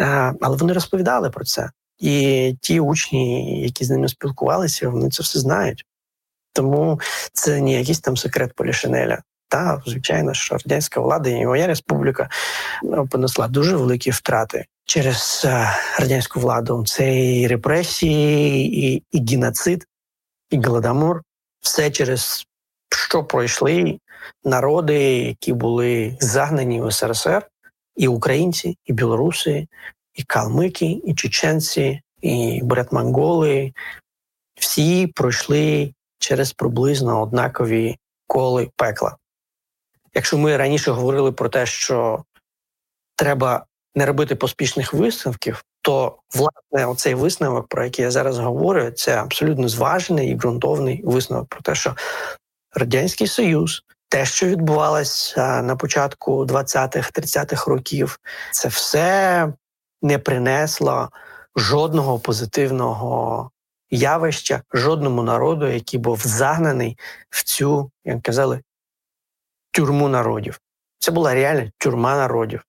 е, 0.00 0.34
але 0.40 0.56
вони 0.56 0.72
розповідали 0.72 1.30
про 1.30 1.44
це. 1.44 1.70
І 1.98 2.54
ті 2.60 2.80
учні, 2.80 3.62
які 3.62 3.84
з 3.84 3.90
ними 3.90 4.08
спілкувалися, 4.08 4.88
вони 4.88 5.10
це 5.10 5.22
все 5.22 5.38
знають. 5.38 5.84
Тому 6.58 7.00
це 7.32 7.60
не 7.60 7.72
якийсь 7.72 8.00
там 8.00 8.16
секрет 8.16 8.52
Полішинеля. 8.52 9.22
Та, 9.48 9.82
звичайно, 9.86 10.34
що 10.34 10.56
радянська 10.56 11.00
влада 11.00 11.30
і 11.30 11.46
моя 11.46 11.66
республіка 11.66 12.28
ну, 12.82 13.06
понесла 13.06 13.48
дуже 13.48 13.76
великі 13.76 14.10
втрати 14.10 14.66
через 14.84 15.42
е, 15.44 15.70
радянську 15.98 16.40
владу. 16.40 16.84
Це 16.86 17.18
і 17.18 17.46
репресії, 17.46 18.86
і, 18.86 19.02
і 19.10 19.26
геноцид, 19.30 19.86
і 20.50 20.56
голодомор. 20.60 21.22
Все 21.60 21.90
через 21.90 22.46
що 22.90 23.24
пройшли 23.24 23.98
народи, 24.44 24.98
які 25.18 25.52
були 25.52 26.16
загнані 26.20 26.80
в 26.82 26.92
СРСР, 26.92 27.46
і 27.96 28.08
українці, 28.08 28.78
і 28.84 28.92
білоруси, 28.92 29.66
і 30.14 30.22
калмики, 30.22 31.00
і 31.04 31.14
чеченці, 31.14 32.00
і 32.22 32.60
бретмонголи. 32.62 33.72
Всі 34.60 35.06
пройшли 35.06 35.92
через 36.18 36.52
приблизно 36.52 37.22
однакові 37.22 37.98
коли 38.26 38.70
пекла. 38.76 39.16
Якщо 40.14 40.38
ми 40.38 40.56
раніше 40.56 40.90
говорили 40.90 41.32
про 41.32 41.48
те, 41.48 41.66
що 41.66 42.24
треба 43.16 43.66
не 43.94 44.06
робити 44.06 44.34
поспішних 44.34 44.94
висновків, 44.94 45.64
то 45.82 46.18
власне 46.34 46.86
оцей 46.86 47.14
висновок, 47.14 47.68
про 47.68 47.84
який 47.84 48.04
я 48.04 48.10
зараз 48.10 48.38
говорю, 48.38 48.90
це 48.90 49.16
абсолютно 49.16 49.68
зважений 49.68 50.30
і 50.30 50.34
ґрунтовний 50.34 51.02
висновок 51.04 51.48
про 51.48 51.60
те, 51.60 51.74
що 51.74 51.96
Радянський 52.72 53.26
Союз, 53.26 53.82
те, 54.08 54.24
що 54.24 54.46
відбувалося 54.46 55.62
на 55.62 55.76
початку 55.76 56.44
20-30-х 56.44 57.70
років, 57.70 58.20
це 58.52 58.68
все 58.68 59.52
не 60.02 60.18
принесло 60.18 61.08
жодного 61.56 62.18
позитивного 62.18 63.50
явища 63.90 64.62
жодному 64.72 65.22
народу, 65.22 65.66
який 65.66 66.00
був 66.00 66.20
загнаний 66.24 66.98
в 67.30 67.44
цю, 67.44 67.90
як 68.04 68.22
казали, 68.22 68.60
тюрму 69.70 70.08
народів. 70.08 70.60
Це 70.98 71.10
була 71.10 71.34
реальна 71.34 71.70
тюрма 71.78 72.16
народів. 72.16 72.64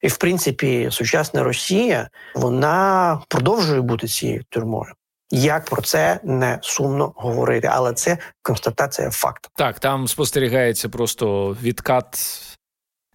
І, 0.00 0.08
в 0.08 0.16
принципі, 0.16 0.88
сучасна 0.92 1.42
Росія 1.42 2.10
вона 2.34 3.20
продовжує 3.28 3.80
бути 3.80 4.08
цією 4.08 4.44
тюрмою. 4.48 4.92
Як 5.30 5.64
про 5.64 5.82
це 5.82 6.20
не 6.24 6.58
сумно 6.62 7.12
говорити, 7.16 7.68
але 7.72 7.92
це 7.92 8.18
констатація 8.42 9.10
факту. 9.10 9.48
Так, 9.56 9.78
там 9.78 10.08
спостерігається 10.08 10.88
просто 10.88 11.56
відкат, 11.62 12.18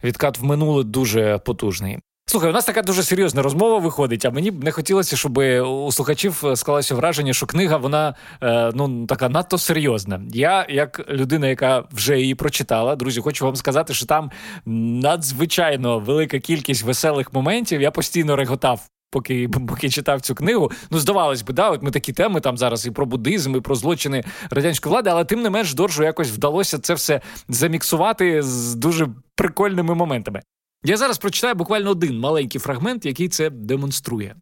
відкат 0.03 0.39
в 0.39 0.43
минуле 0.43 0.83
дуже 0.83 1.37
потужний. 1.37 1.99
Слухай, 2.27 2.49
у 2.49 2.53
нас 2.53 2.65
така 2.65 2.81
дуже 2.81 3.03
серйозна 3.03 3.41
розмова 3.41 3.77
виходить, 3.77 4.25
а 4.25 4.31
мені 4.31 4.51
б 4.51 4.63
не 4.63 4.71
хотілося, 4.71 5.17
щоб 5.17 5.37
у 5.37 5.91
слухачів 5.91 6.43
склалося 6.55 6.95
враження, 6.95 7.33
що 7.33 7.45
книга 7.45 7.77
вона 7.77 8.15
е, 8.43 8.71
ну 8.75 9.05
така 9.05 9.29
надто 9.29 9.57
серйозна. 9.57 10.21
Я, 10.33 10.65
як 10.69 11.09
людина, 11.09 11.47
яка 11.47 11.83
вже 11.91 12.19
її 12.19 12.35
прочитала, 12.35 12.95
друзі, 12.95 13.21
хочу 13.21 13.45
вам 13.45 13.55
сказати, 13.55 13.93
що 13.93 14.05
там 14.05 14.31
надзвичайно 14.65 15.99
велика 15.99 16.39
кількість 16.39 16.83
веселих 16.83 17.33
моментів. 17.33 17.81
Я 17.81 17.91
постійно 17.91 18.35
реготав. 18.35 18.81
Поки 19.11 19.49
поки 19.67 19.89
читав 19.89 20.21
цю 20.21 20.35
книгу, 20.35 20.71
ну 20.91 20.99
здавалось 20.99 21.41
би, 21.41 21.53
да, 21.53 21.69
от 21.69 21.83
ми 21.83 21.91
такі 21.91 22.13
теми 22.13 22.41
там 22.41 22.57
зараз 22.57 22.85
і 22.85 22.91
про 22.91 23.05
буддизм, 23.05 23.55
і 23.55 23.61
про 23.61 23.75
злочини 23.75 24.23
радянської 24.49 24.91
влади, 24.91 25.09
але 25.09 25.25
тим 25.25 25.41
не 25.41 25.49
менш 25.49 25.73
Доржу 25.73 26.03
якось 26.03 26.31
вдалося 26.31 26.79
це 26.79 26.93
все 26.93 27.21
заміксувати 27.49 28.43
з 28.43 28.75
дуже 28.75 29.07
прикольними 29.35 29.95
моментами. 29.95 30.41
Я 30.87 30.97
зараз 30.97 31.17
прочитаю 31.17 31.55
буквально 31.55 31.89
один 31.89 32.19
маленький 32.19 32.61
фрагмент, 32.61 33.05
який 33.05 33.29
це 33.29 33.49
демонструє. 33.49 34.35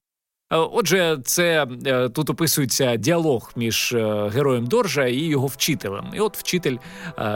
Е, 0.53 0.58
отже, 0.58 1.19
це 1.25 1.67
е, 1.86 2.10
тут 2.10 2.29
описується 2.29 2.95
діалог 2.95 3.51
між 3.56 3.93
е, 3.93 4.29
героєм 4.34 4.65
Доржа 4.65 5.06
і 5.06 5.17
його 5.17 5.47
вчителем. 5.47 6.06
І 6.13 6.19
от 6.19 6.38
вчитель 6.38 6.77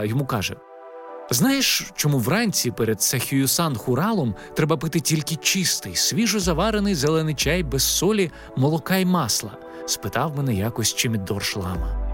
йому 0.02 0.26
каже: 0.26 0.56
Знаєш, 1.30 1.90
чому 1.96 2.18
вранці 2.18 2.70
перед 2.70 3.02
Сахіюсан 3.02 3.76
Хуралом 3.76 4.34
треба 4.54 4.76
пити 4.76 5.00
тільки 5.00 5.36
чистий, 5.36 5.96
свіжо 5.96 6.40
заварений 6.40 6.94
зелений 6.94 7.34
чай 7.34 7.62
без 7.62 7.82
солі, 7.82 8.30
молока 8.56 8.96
й 8.96 9.04
масла? 9.04 9.50
спитав 9.86 10.36
мене 10.36 10.54
якось 10.54 10.94
Чемідор 10.94 11.42
Лама. 11.56 12.07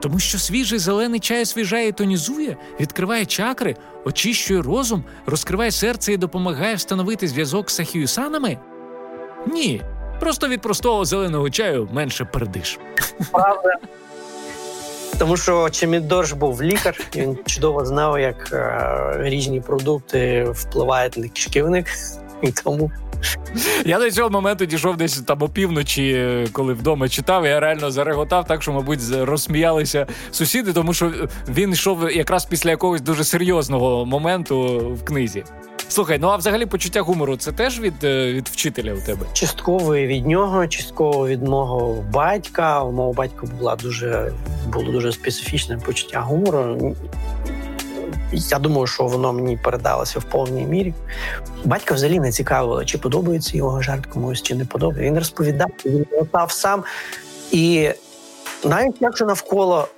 Тому 0.00 0.18
що 0.18 0.38
свіжий 0.38 0.78
зелений 0.78 1.20
чай 1.20 1.42
освіжає 1.42 1.88
і 1.88 1.92
тонізує, 1.92 2.56
відкриває 2.80 3.26
чакри, 3.26 3.76
очищує 4.04 4.62
розум, 4.62 5.04
розкриває 5.26 5.70
серце 5.70 6.12
і 6.12 6.16
допомагає 6.16 6.74
встановити 6.74 7.28
зв'язок 7.28 7.70
з 7.70 7.74
сахіюсанами? 7.74 8.58
Ні. 9.46 9.82
Просто 10.20 10.48
від 10.48 10.60
простого 10.60 11.04
зеленого 11.04 11.50
чаю 11.50 11.88
менше. 11.92 12.24
Правда. 13.32 13.76
Тому 15.18 15.36
що 15.36 15.70
Чемідорж 15.70 16.32
був 16.32 16.62
лікар, 16.62 17.00
він 17.16 17.38
чудово 17.46 17.84
знав, 17.84 18.20
як 18.20 18.50
е, 18.52 19.12
різні 19.18 19.60
продукти 19.60 20.46
впливають 20.50 21.16
на 21.16 21.28
кишківник, 21.28 21.86
тому 22.64 22.90
я 23.84 23.98
до 23.98 24.10
цього 24.10 24.30
моменту 24.30 24.66
дійшов 24.66 24.96
десь 24.96 25.20
там 25.20 25.42
опівночі, 25.42 26.30
коли 26.52 26.72
вдома 26.72 27.08
читав. 27.08 27.46
Я 27.46 27.60
реально 27.60 27.90
зареготав, 27.90 28.46
так 28.46 28.62
що, 28.62 28.72
мабуть, 28.72 29.00
розсміялися 29.20 30.06
сусіди, 30.30 30.72
тому 30.72 30.94
що 30.94 31.12
він 31.48 31.72
йшов 31.72 32.10
якраз 32.10 32.44
після 32.44 32.70
якогось 32.70 33.00
дуже 33.00 33.24
серйозного 33.24 34.06
моменту 34.06 34.78
в 34.94 35.04
книзі. 35.04 35.44
Слухай, 35.88 36.18
ну 36.20 36.28
а 36.28 36.36
взагалі 36.36 36.66
почуття 36.66 37.00
гумору 37.00 37.36
це 37.36 37.52
теж 37.52 37.80
від 37.80 38.04
е, 38.04 38.32
від 38.32 38.48
вчителя 38.48 38.94
у 38.94 39.00
тебе? 39.06 39.26
Частково 39.32 39.96
від 39.96 40.26
нього, 40.26 40.66
частково 40.66 41.28
від 41.28 41.42
мого 41.42 42.04
батька. 42.12 42.82
У 42.82 42.92
мого 42.92 43.12
батька 43.12 43.46
була 43.58 43.76
дуже 43.76 44.32
було 44.72 44.92
дуже 44.92 45.12
специфічне 45.12 45.78
почуття 45.78 46.20
гумору. 46.20 46.96
Я 48.32 48.58
думаю, 48.58 48.86
що 48.86 49.04
воно 49.04 49.32
мені 49.32 49.56
передалося 49.56 50.18
в 50.18 50.24
повній 50.24 50.64
мірі. 50.64 50.94
Батько 51.64 51.94
взагалі 51.94 52.20
не 52.20 52.32
цікавило, 52.32 52.84
чи 52.84 52.98
подобається 52.98 53.56
його 53.56 53.82
жарт 53.82 54.06
комусь, 54.06 54.42
чи 54.42 54.54
не 54.54 54.64
подобається. 54.64 55.06
Він 55.06 55.18
розповідав, 55.18 55.68
він 55.86 56.06
летав 56.12 56.50
сам. 56.50 56.84
І 57.52 57.90
навіть 58.64 58.96
якщо 59.00 59.24
навколо 59.24 59.88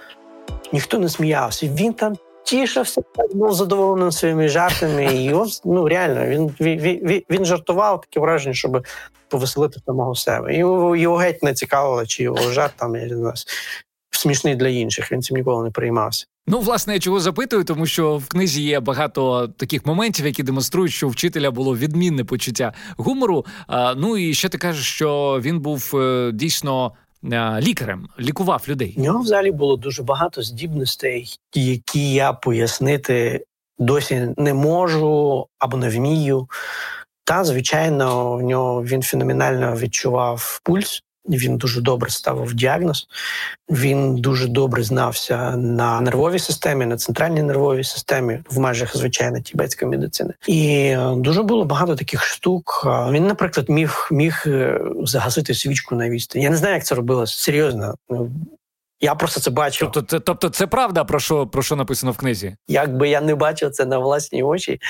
ніхто 0.72 0.98
не 0.98 1.08
сміявся, 1.08 1.66
він 1.66 1.92
там 1.92 2.16
тішився, 2.44 3.02
був 3.34 3.52
задоволений 3.52 4.12
своїми 4.12 4.48
жартами. 4.48 5.04
І 5.04 5.32
ось, 5.32 5.62
ну 5.64 5.88
реально, 5.88 6.26
він, 6.26 6.54
він, 6.60 7.22
він 7.30 7.44
жартував 7.44 8.00
таке 8.00 8.20
враження, 8.20 8.54
щоб 8.54 8.86
повеселити 9.28 9.80
самого 9.86 10.14
себе. 10.14 10.54
І 10.54 10.58
його, 10.58 10.96
його 10.96 11.16
геть 11.16 11.42
не 11.42 11.54
цікавило, 11.54 12.06
чи 12.06 12.22
його 12.22 12.38
жарт 12.38 12.72
там 12.76 12.96
я 12.96 13.06
не 13.06 13.16
знаю, 13.16 13.34
смішний 14.10 14.56
для 14.56 14.68
інших. 14.68 15.12
Він 15.12 15.22
цим 15.22 15.36
ніколи 15.36 15.64
не 15.64 15.70
приймався. 15.70 16.26
Ну, 16.46 16.60
власне, 16.60 16.94
я 16.94 17.00
чого 17.00 17.20
запитую, 17.20 17.64
тому 17.64 17.86
що 17.86 18.16
в 18.16 18.28
книзі 18.28 18.62
є 18.62 18.80
багато 18.80 19.48
таких 19.48 19.86
моментів, 19.86 20.26
які 20.26 20.42
демонструють, 20.42 20.92
що 20.92 21.06
у 21.06 21.10
вчителя 21.10 21.50
було 21.50 21.76
відмінне 21.76 22.24
почуття 22.24 22.72
гумору. 22.96 23.46
Ну 23.96 24.16
і 24.16 24.34
ще 24.34 24.48
ти 24.48 24.58
кажеш, 24.58 24.86
що 24.86 25.40
він 25.42 25.60
був 25.60 25.92
е, 25.94 26.30
дійсно. 26.34 26.92
Е, 27.32 27.60
лікарем 27.60 28.08
лікував 28.20 28.64
людей. 28.68 28.94
У 28.96 29.00
нього 29.00 29.18
взагалі 29.18 29.50
було 29.50 29.76
дуже 29.76 30.02
багато 30.02 30.42
здібностей, 30.42 31.38
які 31.54 32.12
я 32.12 32.32
пояснити 32.32 33.44
досі 33.78 34.28
не 34.36 34.54
можу 34.54 35.46
або 35.58 35.76
не 35.76 35.88
вмію. 35.88 36.48
Та 37.24 37.44
звичайно, 37.44 38.36
в 38.36 38.42
нього 38.42 38.84
він 38.84 39.02
феноменально 39.02 39.76
відчував 39.76 40.60
пульс 40.64 41.02
Він 41.28 41.56
дуже 41.56 41.80
добре 41.80 42.10
ставив 42.10 42.54
діагноз. 42.54 43.06
Він 43.70 44.16
дуже 44.16 44.48
добре 44.48 44.82
знався 44.82 45.56
на 45.56 46.00
нервовій 46.00 46.38
системі, 46.38 46.86
на 46.86 46.96
центральній 46.96 47.42
нервовій 47.42 47.84
системі 47.84 48.38
в 48.50 48.58
межах 48.58 48.96
звичайно 48.96 49.40
тібетської 49.40 49.90
медицини. 49.90 50.34
І 50.46 50.68
е, 50.68 51.14
дуже 51.16 51.42
було 51.42 51.64
багато 51.64 51.96
таких 51.96 52.24
штук. 52.24 52.86
Він, 53.10 53.26
наприклад, 53.26 53.68
міг 53.68 54.08
міг 54.10 54.42
е, 54.46 54.80
загасити 55.04 55.54
свічку 55.54 55.94
на 55.94 56.10
відстані. 56.10 56.44
Я 56.44 56.50
не 56.50 56.56
знаю, 56.56 56.74
як 56.74 56.84
це 56.84 56.94
робилося 56.94 57.38
серйозно. 57.38 57.94
Я 59.00 59.14
просто 59.14 59.40
це 59.40 59.50
бачив. 59.50 59.90
Тобто, 59.92 60.16
це, 60.16 60.20
тобто, 60.20 60.48
це 60.48 60.66
правда 60.66 61.04
про 61.04 61.20
що 61.20 61.46
про 61.46 61.62
що 61.62 61.76
написано 61.76 62.12
в 62.12 62.16
книзі? 62.16 62.56
Якби 62.68 63.08
я 63.08 63.20
не 63.20 63.34
бачив 63.34 63.70
це 63.70 63.86
на 63.86 63.98
власні 63.98 64.42
очі, 64.42 64.80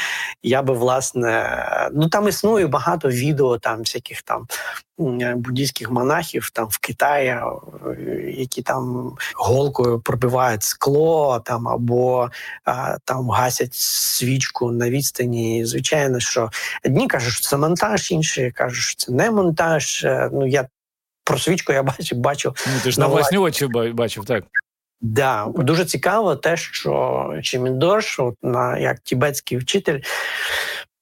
я 0.43 0.63
би 0.63 0.75
власне 0.75 1.59
ну 1.93 2.09
там 2.09 2.29
існує 2.29 2.67
багато 2.67 3.09
відео, 3.09 3.59
там 3.59 3.79
всяких 3.79 4.23
там 4.23 4.47
буддійських 5.37 5.91
монахів 5.91 6.51
там 6.51 6.67
в 6.71 6.79
Китаї, 6.79 7.37
які 8.39 8.63
там 8.63 9.13
голкою 9.37 10.01
пробивають 10.01 10.63
скло, 10.63 11.43
там 11.45 11.69
або 11.69 12.31
там 13.05 13.31
гасять 13.31 13.75
свічку 13.75 14.73
на 14.73 14.91
відстані. 14.91 15.65
Звичайно, 15.65 16.21
що 16.21 16.51
одні 16.85 17.09
кажуть, 17.09 17.33
що 17.33 17.47
це 17.47 17.57
монтаж, 17.57 18.11
інші 18.11 18.51
кажуть, 18.51 18.83
що 18.83 18.95
це 18.97 19.13
не 19.13 19.31
монтаж. 19.31 20.05
Е, 20.05 20.31
ну 20.33 20.47
я 20.47 20.69
про 21.29 21.39
свічку 21.39 21.73
я 21.73 21.83
бачив, 21.83 22.19
бачу. 22.19 22.55
Ну, 22.67 22.73
ти 22.85 22.91
ж 22.91 23.01
на 23.01 23.07
власні 23.07 23.39
очі 23.39 23.67
бачив, 23.95 24.25
так. 24.25 24.45
Да, 25.01 25.47
дуже 25.57 25.85
цікаво 25.85 26.37
те, 26.37 26.57
що 26.57 27.35
Чиміндорш, 27.43 28.21
от 28.21 28.35
на 28.43 28.79
як 28.79 28.99
тібетський 29.01 29.59
вчитель, 29.59 30.01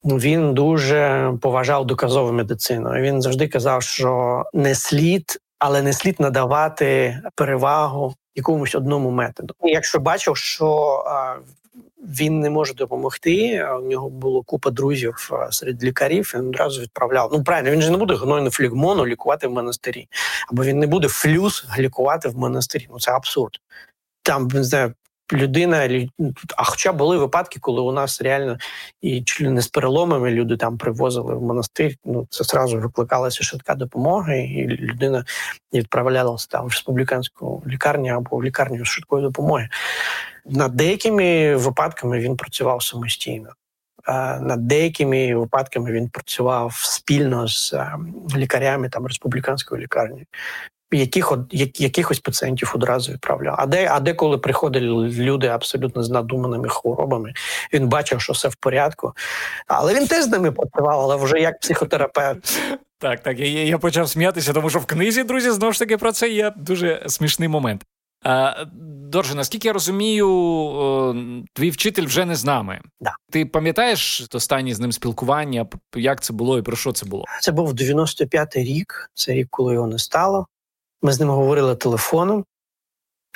він 0.04 0.54
дуже 0.54 1.32
поважав 1.40 1.86
доказову 1.86 2.32
медицину. 2.32 2.90
Він 2.90 3.22
завжди 3.22 3.48
казав, 3.48 3.82
що 3.82 4.44
не 4.54 4.74
слід, 4.74 5.38
але 5.58 5.82
не 5.82 5.92
слід 5.92 6.20
надавати 6.20 7.20
перевагу 7.34 8.14
якомусь 8.34 8.74
одному 8.74 9.10
методу. 9.10 9.54
І 9.64 9.70
Якщо 9.70 9.98
бачив, 9.98 10.36
що 10.36 11.04
він 11.98 12.40
не 12.40 12.50
може 12.50 12.74
допомогти. 12.74 13.66
У 13.82 13.88
нього 13.88 14.10
було 14.10 14.42
купа 14.42 14.70
друзів 14.70 15.30
серед 15.50 15.84
лікарів. 15.84 16.32
Він 16.34 16.48
одразу 16.48 16.82
відправляв. 16.82 17.30
Ну 17.32 17.44
правильно, 17.44 17.70
він 17.70 17.82
же 17.82 17.90
не 17.90 17.96
буде 17.96 18.14
гнойну 18.14 18.50
флігмону 18.50 19.06
лікувати 19.06 19.46
в 19.46 19.52
монастирі, 19.52 20.08
або 20.50 20.64
він 20.64 20.78
не 20.78 20.86
буде 20.86 21.08
флюс 21.08 21.64
лікувати 21.78 22.28
в 22.28 22.36
монастирі. 22.36 22.88
Ну 22.90 23.00
це 23.00 23.12
абсурд. 23.12 23.60
Там 24.22 24.48
не 24.48 24.64
знаю, 24.64 24.94
людина, 25.32 25.88
а 26.56 26.64
хоча 26.64 26.92
були 26.92 27.18
випадки, 27.18 27.58
коли 27.60 27.80
у 27.80 27.92
нас 27.92 28.22
реально 28.22 28.58
і 29.02 29.24
не 29.40 29.62
з 29.62 29.68
переломами 29.68 30.30
люди 30.30 30.56
там 30.56 30.78
привозили 30.78 31.34
в 31.34 31.42
монастир. 31.42 31.94
Ну 32.04 32.26
це 32.30 32.44
зразу 32.44 32.78
викликалася 32.78 33.44
швидка 33.44 33.74
допомога, 33.74 34.34
і 34.34 34.66
людина 34.66 35.24
відправлялася 35.74 36.48
там 36.50 36.66
в 36.66 36.68
республіканську 36.68 37.62
лікарню 37.66 38.14
або 38.14 38.36
в 38.36 38.44
лікарню 38.44 38.84
швидкої 38.84 39.22
допомоги. 39.22 39.68
Над 40.46 40.76
деякими 40.76 41.56
випадками 41.56 42.20
він 42.20 42.36
працював 42.36 42.82
самостійно. 42.82 43.48
Над 44.40 44.66
деякими 44.66 45.34
випадками 45.34 45.92
він 45.92 46.08
працював 46.08 46.74
спільно 46.74 47.48
з 47.48 47.74
лікарями 48.36 48.88
там 48.88 49.06
республіканської 49.06 49.82
лікарні 49.82 50.26
яких 50.92 51.32
якихось 51.78 52.20
пацієнтів 52.20 52.72
одразу 52.74 53.12
відправляв. 53.12 53.54
А 53.58 53.66
де 53.66 53.88
а 53.90 54.00
деколи 54.00 54.38
приходили 54.38 55.08
люди 55.08 55.46
абсолютно 55.46 56.02
з 56.02 56.10
надуманими 56.10 56.68
хворобами. 56.68 57.32
Він 57.72 57.88
бачив, 57.88 58.20
що 58.20 58.32
все 58.32 58.48
в 58.48 58.54
порядку, 58.54 59.12
але 59.66 59.94
він 59.94 60.06
теж 60.06 60.24
з 60.24 60.28
ними 60.28 60.52
працював, 60.52 61.00
але 61.00 61.16
вже 61.16 61.40
як 61.40 61.60
психотерапевт. 61.60 62.60
Так, 62.98 63.22
так. 63.22 63.38
Я 63.38 63.64
я 63.64 63.78
почав 63.78 64.08
сміятися, 64.08 64.52
тому 64.52 64.70
що 64.70 64.78
в 64.78 64.86
книзі, 64.86 65.24
друзі, 65.24 65.50
знову 65.50 65.72
ж 65.72 65.78
таки 65.78 65.96
про 65.96 66.12
це 66.12 66.28
є 66.28 66.52
дуже 66.56 67.02
смішний 67.06 67.48
момент. 67.48 67.84
Дорже, 69.10 69.34
наскільки 69.34 69.68
я 69.68 69.72
розумію, 69.72 70.26
твій 71.52 71.70
вчитель 71.70 72.06
вже 72.06 72.24
не 72.24 72.34
з 72.34 72.44
нами. 72.44 72.80
Да. 73.00 73.14
Ти 73.30 73.46
пам'ятаєш 73.46 74.26
останнє 74.32 74.74
з 74.74 74.80
ним 74.80 74.92
спілкування? 74.92 75.66
Як 75.96 76.22
це 76.22 76.32
було 76.32 76.58
і 76.58 76.62
про 76.62 76.76
що 76.76 76.92
це 76.92 77.06
було? 77.06 77.24
Це 77.40 77.52
був 77.52 77.72
95-й 77.72 78.64
рік. 78.64 79.10
Це 79.14 79.32
рік, 79.32 79.46
коли 79.50 79.74
його 79.74 79.86
не 79.86 79.98
стало. 79.98 80.46
Ми 81.02 81.12
з 81.12 81.20
ним 81.20 81.28
говорили 81.28 81.76
телефоном, 81.76 82.44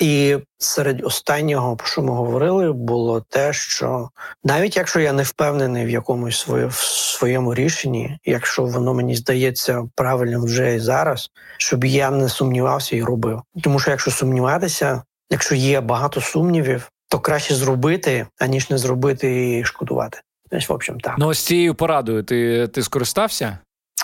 і 0.01 0.37
серед 0.57 1.05
останнього, 1.05 1.75
про 1.75 1.87
що 1.87 2.01
ми 2.01 2.13
говорили, 2.13 2.71
було 2.71 3.21
те, 3.29 3.53
що 3.53 4.09
навіть 4.43 4.77
якщо 4.77 4.99
я 4.99 5.13
не 5.13 5.23
впевнений 5.23 5.85
в 5.85 5.89
якомусь 5.89 6.39
своє, 6.39 6.65
в 6.65 6.73
своєму 6.73 7.55
рішенні, 7.55 8.17
якщо 8.25 8.65
воно 8.65 8.93
мені 8.93 9.15
здається 9.15 9.89
правильним 9.95 10.43
вже 10.43 10.75
і 10.75 10.79
зараз, 10.79 11.29
щоб 11.57 11.85
я 11.85 12.11
не 12.11 12.29
сумнівався 12.29 12.95
і 12.95 13.03
робив. 13.03 13.41
Тому 13.63 13.79
що 13.79 13.91
якщо 13.91 14.11
сумніватися, 14.11 15.03
якщо 15.29 15.55
є 15.55 15.81
багато 15.81 16.21
сумнівів, 16.21 16.91
то 17.07 17.19
краще 17.19 17.55
зробити, 17.55 18.27
аніж 18.39 18.69
не 18.69 18.77
зробити 18.77 19.57
і 19.59 19.65
шкодувати. 19.65 20.19
Ось, 20.51 20.69
в 20.69 20.73
общем, 20.73 20.99
так. 20.99 21.15
Ну, 21.17 21.27
ось 21.27 21.45
цією 21.45 21.75
порадою 21.75 22.23
ти, 22.23 22.67
ти 22.67 22.83
скористався? 22.83 23.57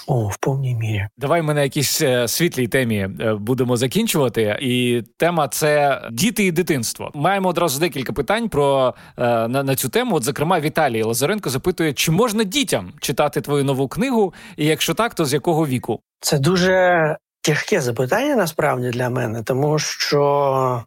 О, 0.09 0.27
в 0.27 0.37
повній 0.37 0.75
мірі. 0.75 1.07
Давай 1.17 1.41
ми 1.41 1.53
на 1.53 1.63
якійсь 1.63 2.01
е, 2.01 2.27
світлій 2.27 2.67
темі 2.67 2.97
е, 2.97 3.33
будемо 3.33 3.77
закінчувати. 3.77 4.57
І 4.61 5.03
тема 5.17 5.47
це 5.47 6.01
діти 6.11 6.43
і 6.45 6.51
дитинство. 6.51 7.11
Маємо 7.15 7.49
одразу 7.49 7.79
декілька 7.79 8.13
питань 8.13 8.49
про 8.49 8.95
е, 9.17 9.47
на, 9.47 9.63
на 9.63 9.75
цю 9.75 9.89
тему. 9.89 10.15
От, 10.15 10.23
зокрема, 10.23 10.59
Віталій 10.59 11.03
Лазаренко 11.03 11.49
запитує, 11.49 11.93
чи 11.93 12.11
можна 12.11 12.43
дітям 12.43 12.93
читати 12.99 13.41
твою 13.41 13.63
нову 13.63 13.87
книгу, 13.87 14.33
і 14.57 14.65
якщо 14.65 14.93
так, 14.93 15.13
то 15.13 15.25
з 15.25 15.33
якого 15.33 15.67
віку? 15.67 15.99
Це 16.19 16.39
дуже 16.39 17.17
тяжке 17.41 17.81
запитання 17.81 18.35
насправді 18.35 18.89
для 18.89 19.09
мене, 19.09 19.43
тому 19.43 19.79
що, 19.79 20.83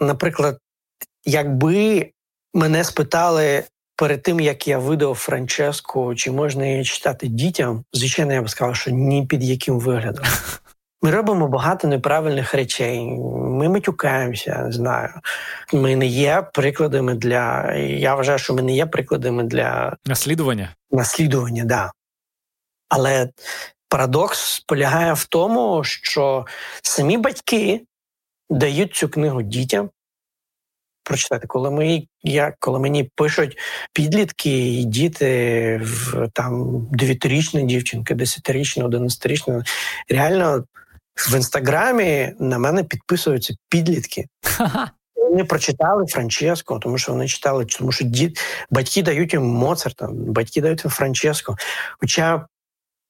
наприклад, 0.00 0.58
якби 1.24 2.10
мене 2.54 2.84
спитали, 2.84 3.64
перед 3.96 4.22
тим 4.22 4.40
як 4.40 4.68
я 4.68 4.78
видав 4.78 5.14
Франческо, 5.14 6.14
чи 6.14 6.30
можна 6.30 6.66
її 6.66 6.84
читати 6.84 7.26
дітям, 7.26 7.84
звичайно, 7.92 8.32
я 8.32 8.42
б 8.42 8.50
сказав, 8.50 8.76
що 8.76 8.90
ні 8.90 9.26
під 9.26 9.44
яким 9.44 9.80
виглядом. 9.80 10.24
Ми 11.02 11.10
робимо 11.10 11.48
багато 11.48 11.88
неправильних 11.88 12.54
речей. 12.54 13.00
Ми 13.34 13.68
матюкаємося, 13.68 14.62
не 14.64 14.72
знаю. 14.72 15.10
Ми 15.72 15.96
не 15.96 16.06
є 16.06 16.46
прикладами 16.54 17.14
для. 17.14 17.74
Я 17.74 18.14
вважаю, 18.14 18.38
що 18.38 18.54
ми 18.54 18.62
не 18.62 18.72
є 18.72 18.86
прикладами 18.86 19.42
для 19.42 19.96
наслідування. 20.06 20.74
Наслідування, 20.90 21.62
так. 21.62 21.68
Да. 21.68 21.92
Але 22.88 23.28
парадокс 23.88 24.60
полягає 24.60 25.12
в 25.12 25.24
тому, 25.24 25.84
що 25.84 26.46
самі 26.82 27.18
батьки 27.18 27.80
дають 28.50 28.94
цю 28.94 29.08
книгу 29.08 29.42
дітям, 29.42 29.90
прочитати. 31.06 31.46
Коли 31.46 31.70
ми 31.70 32.02
я, 32.22 32.54
коли 32.60 32.78
мені 32.78 33.10
пишуть 33.14 33.58
підлітки 33.92 34.80
і 34.80 34.84
діти 34.84 35.80
в 35.82 36.28
там 36.32 36.80
дев'ятирічна 36.90 37.60
дівчинка, 37.60 38.14
десятирічна, 38.14 38.84
одинадцятирічна, 38.84 39.64
реально 40.08 40.64
в 41.16 41.34
інстаграмі 41.36 42.32
на 42.38 42.58
мене 42.58 42.84
підписуються 42.84 43.54
підлітки. 43.68 44.26
Вони 45.30 45.44
прочитали 45.44 46.06
Франческо, 46.06 46.78
тому 46.78 46.98
що 46.98 47.12
вони 47.12 47.28
читали, 47.28 47.64
тому 47.64 47.92
що 47.92 48.04
дід, 48.04 48.40
батьки 48.70 49.02
дають 49.02 49.32
їм 49.32 49.42
Моцарта, 49.42 50.08
батьки 50.12 50.60
дають 50.60 50.84
їм 50.84 50.90
Франческо. 50.90 51.56
Хоча, 52.00 52.46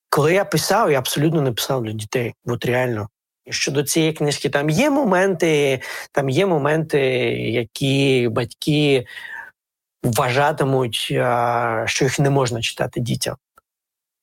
коли 0.09 0.35
я 0.35 0.45
писав, 0.45 0.91
я 0.91 0.99
абсолютно 0.99 1.43
не 1.43 1.53
писав 1.53 1.85
для 1.85 1.93
дітей. 1.93 2.35
От 2.47 2.65
реально. 2.65 3.09
Щодо 3.51 3.83
цієї 3.83 4.13
книжки, 4.13 4.49
там 4.49 4.71
є 4.71 4.91
моменти, 4.91 5.81
там 6.13 6.29
є 6.29 6.47
моменти, 6.47 7.01
які 7.39 8.29
батьки 8.33 9.07
вважатимуть, 10.03 10.95
що 11.85 12.05
їх 12.05 12.19
не 12.19 12.31
можна 12.31 12.61
читати 12.61 13.01
дітям. 13.01 13.37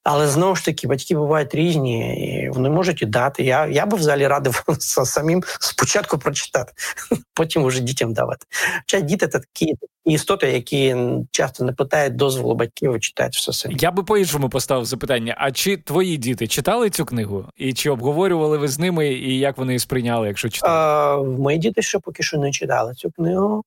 Але 0.04 0.28
знову 0.28 0.56
ж 0.56 0.66
таки, 0.66 0.88
батьки 0.88 1.16
бувають 1.16 1.56
різні, 1.56 2.16
і 2.26 2.50
вони 2.50 2.70
можуть 2.70 3.02
і 3.02 3.06
дати. 3.06 3.44
Я 3.44 3.68
я 3.68 3.86
би 3.86 3.98
взагалі 3.98 4.28
радив 4.28 4.64
самим 4.80 5.44
спочатку 5.60 6.18
прочитати, 6.18 6.74
потім 7.34 7.64
уже 7.64 7.80
дітям 7.80 8.14
давати. 8.14 8.46
Хоча 8.80 9.00
діти 9.00 9.28
це 9.28 9.40
такі 9.40 9.74
істоти, 10.06 10.52
які 10.52 10.96
часто 11.32 11.64
не 11.64 11.72
питають 11.72 12.16
дозволу 12.16 12.56
батьків 12.56 12.96
і 12.96 13.00
читають 13.00 13.36
все 13.36 13.54
самі. 13.54 13.76
Я 13.80 13.92
би 13.92 14.04
по-іншому 14.04 14.50
поставив 14.50 14.86
запитання: 14.86 15.36
а 15.40 15.52
чи 15.52 15.78
твої 15.78 16.18
діти 16.18 16.48
читали 16.48 16.90
цю 16.90 17.06
книгу? 17.06 17.46
І 17.58 17.74
чи 17.74 17.90
обговорювали 17.90 18.58
ви 18.58 18.68
з 18.68 18.80
ними, 18.80 19.08
і 19.08 19.40
як 19.40 19.58
вони 19.58 19.74
її 19.74 19.80
сприйняли, 19.80 20.28
якщо 20.28 20.50
читали? 20.50 20.74
А, 20.78 21.24
Мої 21.24 21.58
діти 21.58 21.82
ще 21.82 22.00
поки 22.00 22.24
що 22.24 22.38
не 22.38 22.52
читали 22.52 22.94
цю 22.94 23.12
книгу. 23.12 23.64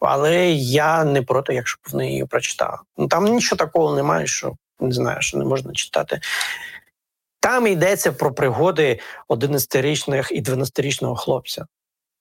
Але 0.00 0.50
я 0.52 1.04
не 1.04 1.22
проти, 1.22 1.54
якщо 1.54 1.76
б 1.76 1.92
вони 1.92 2.10
її 2.10 2.24
прочитали. 2.24 2.78
Ну 2.98 3.08
там 3.08 3.24
нічого 3.24 3.56
такого 3.56 3.96
немає, 3.96 4.26
що 4.26 4.52
не 4.80 4.92
знаю, 4.92 5.22
що 5.22 5.38
не 5.38 5.44
можна 5.44 5.72
читати. 5.72 6.20
Там 7.40 7.66
йдеться 7.66 8.12
про 8.12 8.34
пригоди 8.34 9.00
11-річних 9.28 10.32
і 10.32 10.42
12-річного 10.42 11.16
хлопця. 11.16 11.66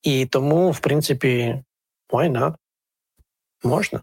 І 0.02 0.26
тому, 0.26 0.72
в 0.72 0.80
принципі, 0.80 1.64
not? 2.14 2.54
можна. 3.64 4.02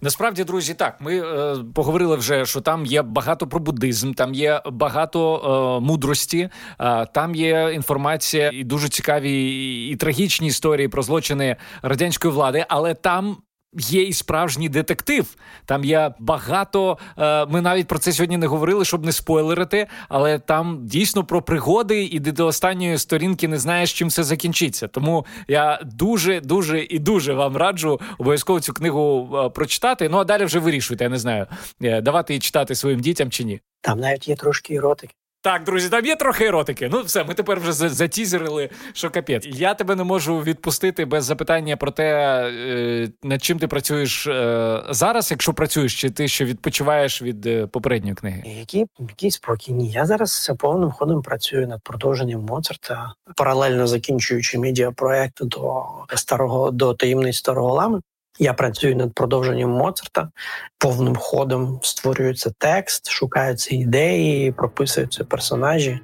Насправді, 0.00 0.44
друзі, 0.44 0.74
так 0.74 1.00
ми 1.00 1.20
е, 1.20 1.56
поговорили 1.74 2.16
вже, 2.16 2.46
що 2.46 2.60
там 2.60 2.86
є 2.86 3.02
багато 3.02 3.46
про 3.46 3.60
буддизм, 3.60 4.12
там 4.12 4.34
є 4.34 4.62
багато 4.66 5.36
е, 5.36 5.86
мудрості, 5.86 6.50
е, 6.80 7.06
там 7.06 7.34
є 7.34 7.70
інформація 7.74 8.50
і 8.54 8.64
дуже 8.64 8.88
цікаві 8.88 9.32
і, 9.32 9.88
і 9.88 9.96
трагічні 9.96 10.46
історії 10.46 10.88
про 10.88 11.02
злочини 11.02 11.56
радянської 11.82 12.34
влади, 12.34 12.64
але 12.68 12.94
там 12.94 13.36
Є 13.76 14.02
і 14.02 14.12
справжній 14.12 14.68
детектив. 14.68 15.36
Там 15.64 15.84
є 15.84 16.14
багато. 16.18 16.98
Е, 17.18 17.46
ми 17.46 17.60
навіть 17.60 17.86
про 17.88 17.98
це 17.98 18.12
сьогодні 18.12 18.36
не 18.36 18.46
говорили, 18.46 18.84
щоб 18.84 19.04
не 19.04 19.12
спойлерити. 19.12 19.86
Але 20.08 20.38
там 20.38 20.86
дійсно 20.86 21.24
про 21.24 21.42
пригоди, 21.42 22.04
і 22.04 22.20
до 22.20 22.46
останньої 22.46 22.98
сторінки 22.98 23.48
не 23.48 23.58
знаєш, 23.58 23.92
чим 23.92 24.08
все 24.08 24.22
закінчиться. 24.24 24.88
Тому 24.88 25.26
я 25.48 25.80
дуже, 25.84 26.40
дуже 26.40 26.80
і 26.80 26.98
дуже 26.98 27.34
вам 27.34 27.56
раджу 27.56 28.00
обов'язково 28.18 28.60
цю 28.60 28.72
книгу 28.72 29.30
е, 29.34 29.48
прочитати. 29.48 30.08
Ну 30.08 30.18
а 30.18 30.24
далі 30.24 30.44
вже 30.44 30.58
вирішуйте. 30.58 31.04
Я 31.04 31.10
не 31.10 31.18
знаю, 31.18 31.46
е, 31.82 32.00
давати 32.00 32.32
її 32.32 32.40
читати 32.40 32.74
своїм 32.74 33.00
дітям 33.00 33.30
чи 33.30 33.44
ні. 33.44 33.60
Там 33.80 34.00
навіть 34.00 34.28
є 34.28 34.36
трошки 34.36 34.74
еротики. 34.74 35.14
Так, 35.48 35.64
друзі, 35.64 35.88
там 35.88 36.06
є 36.06 36.16
трохи 36.16 36.44
еротики. 36.44 36.88
Ну, 36.92 37.02
все, 37.02 37.24
ми 37.24 37.34
тепер 37.34 37.60
вже 37.60 37.72
затізерили, 37.72 38.70
що 38.92 39.10
капець. 39.10 39.46
Я 39.46 39.74
тебе 39.74 39.94
не 39.94 40.04
можу 40.04 40.40
відпустити 40.40 41.04
без 41.04 41.24
запитання 41.24 41.76
про 41.76 41.90
те, 41.90 42.04
е, 42.48 43.08
над 43.22 43.44
чим 43.44 43.58
ти 43.58 43.68
працюєш 43.68 44.26
е, 44.26 44.82
зараз, 44.90 45.30
якщо 45.30 45.54
працюєш, 45.54 46.00
чи 46.00 46.10
ти 46.10 46.28
ще 46.28 46.44
відпочиваєш 46.44 47.22
від 47.22 47.46
е, 47.46 47.66
попередньої 47.66 48.14
книги? 48.14 48.42
Які 48.58 48.86
які 48.98 49.30
спокійні. 49.30 49.90
Я 49.90 50.06
зараз 50.06 50.52
повним 50.58 50.90
ходом 50.90 51.22
працюю 51.22 51.68
над 51.68 51.82
продовженням 51.82 52.40
Моцарта, 52.40 53.12
паралельно 53.36 53.86
закінчуючи 53.86 54.58
медіапроект 54.58 55.44
до 55.44 55.84
старого 56.14 56.70
до 56.70 56.94
таємниць 56.94 57.36
старого 57.36 57.74
лами. 57.74 58.00
Я 58.38 58.52
працюю 58.52 58.96
над 58.96 59.14
продовженням 59.14 59.70
Моцарта, 59.70 60.30
повним 60.78 61.16
ходом 61.16 61.80
створюється 61.82 62.50
текст, 62.58 63.10
шукаються 63.10 63.74
ідеї, 63.74 64.52
прописуються 64.52 65.24
персонажі. 65.24 66.00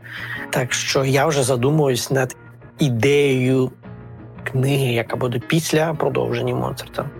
Так 0.50 0.72
що 0.72 1.04
я 1.04 1.26
вже 1.26 1.42
задумуюсь 1.42 2.10
над 2.10 2.36
ідеєю 2.78 3.70
книги, 4.44 4.92
яка 4.92 5.16
буде 5.16 5.38
після 5.38 5.94
продовження 5.94 6.54
Моцарта. 6.54 7.10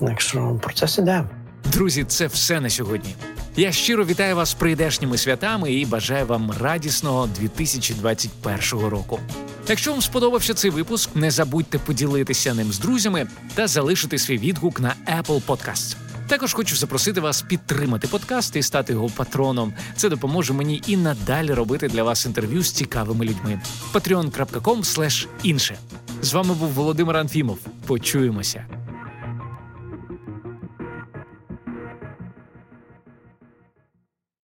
Так 0.00 0.20
що 0.20 0.58
процес 0.62 0.98
іде. 0.98 1.24
Друзі, 1.72 2.04
це 2.04 2.26
все 2.26 2.60
на 2.60 2.70
сьогодні. 2.70 3.14
Я 3.56 3.72
щиро 3.72 4.04
вітаю 4.04 4.36
вас 4.36 4.50
з 4.50 4.54
прийдешніми 4.54 5.18
святами 5.18 5.72
і 5.72 5.86
бажаю 5.86 6.26
вам 6.26 6.52
радісного 6.60 7.28
2021 7.40 8.88
року. 8.88 9.20
Якщо 9.68 9.90
вам 9.92 10.02
сподобався 10.02 10.54
цей 10.54 10.70
випуск, 10.70 11.10
не 11.16 11.30
забудьте 11.30 11.78
поділитися 11.78 12.54
ним 12.54 12.72
з 12.72 12.78
друзями 12.78 13.26
та 13.54 13.66
залишити 13.66 14.18
свій 14.18 14.38
відгук 14.38 14.80
на 14.80 14.94
Apple 15.18 15.42
Podcast. 15.46 15.96
Також 16.28 16.54
хочу 16.54 16.76
запросити 16.76 17.20
вас 17.20 17.42
підтримати 17.42 18.08
подкаст 18.08 18.56
і 18.56 18.62
стати 18.62 18.92
його 18.92 19.08
патроном. 19.08 19.74
Це 19.96 20.08
допоможе 20.08 20.52
мені 20.52 20.82
і 20.86 20.96
надалі 20.96 21.52
робити 21.52 21.88
для 21.88 22.02
вас 22.02 22.26
інтерв'ю 22.26 22.62
з 22.62 22.72
цікавими 22.72 23.24
людьми. 23.24 23.60
patreon.com 23.92 25.26
інше 25.42 25.78
з 26.22 26.32
вами 26.32 26.54
був 26.54 26.68
Володимир 26.68 27.16
Анфімов. 27.16 27.58
Почуємося. 27.86 28.85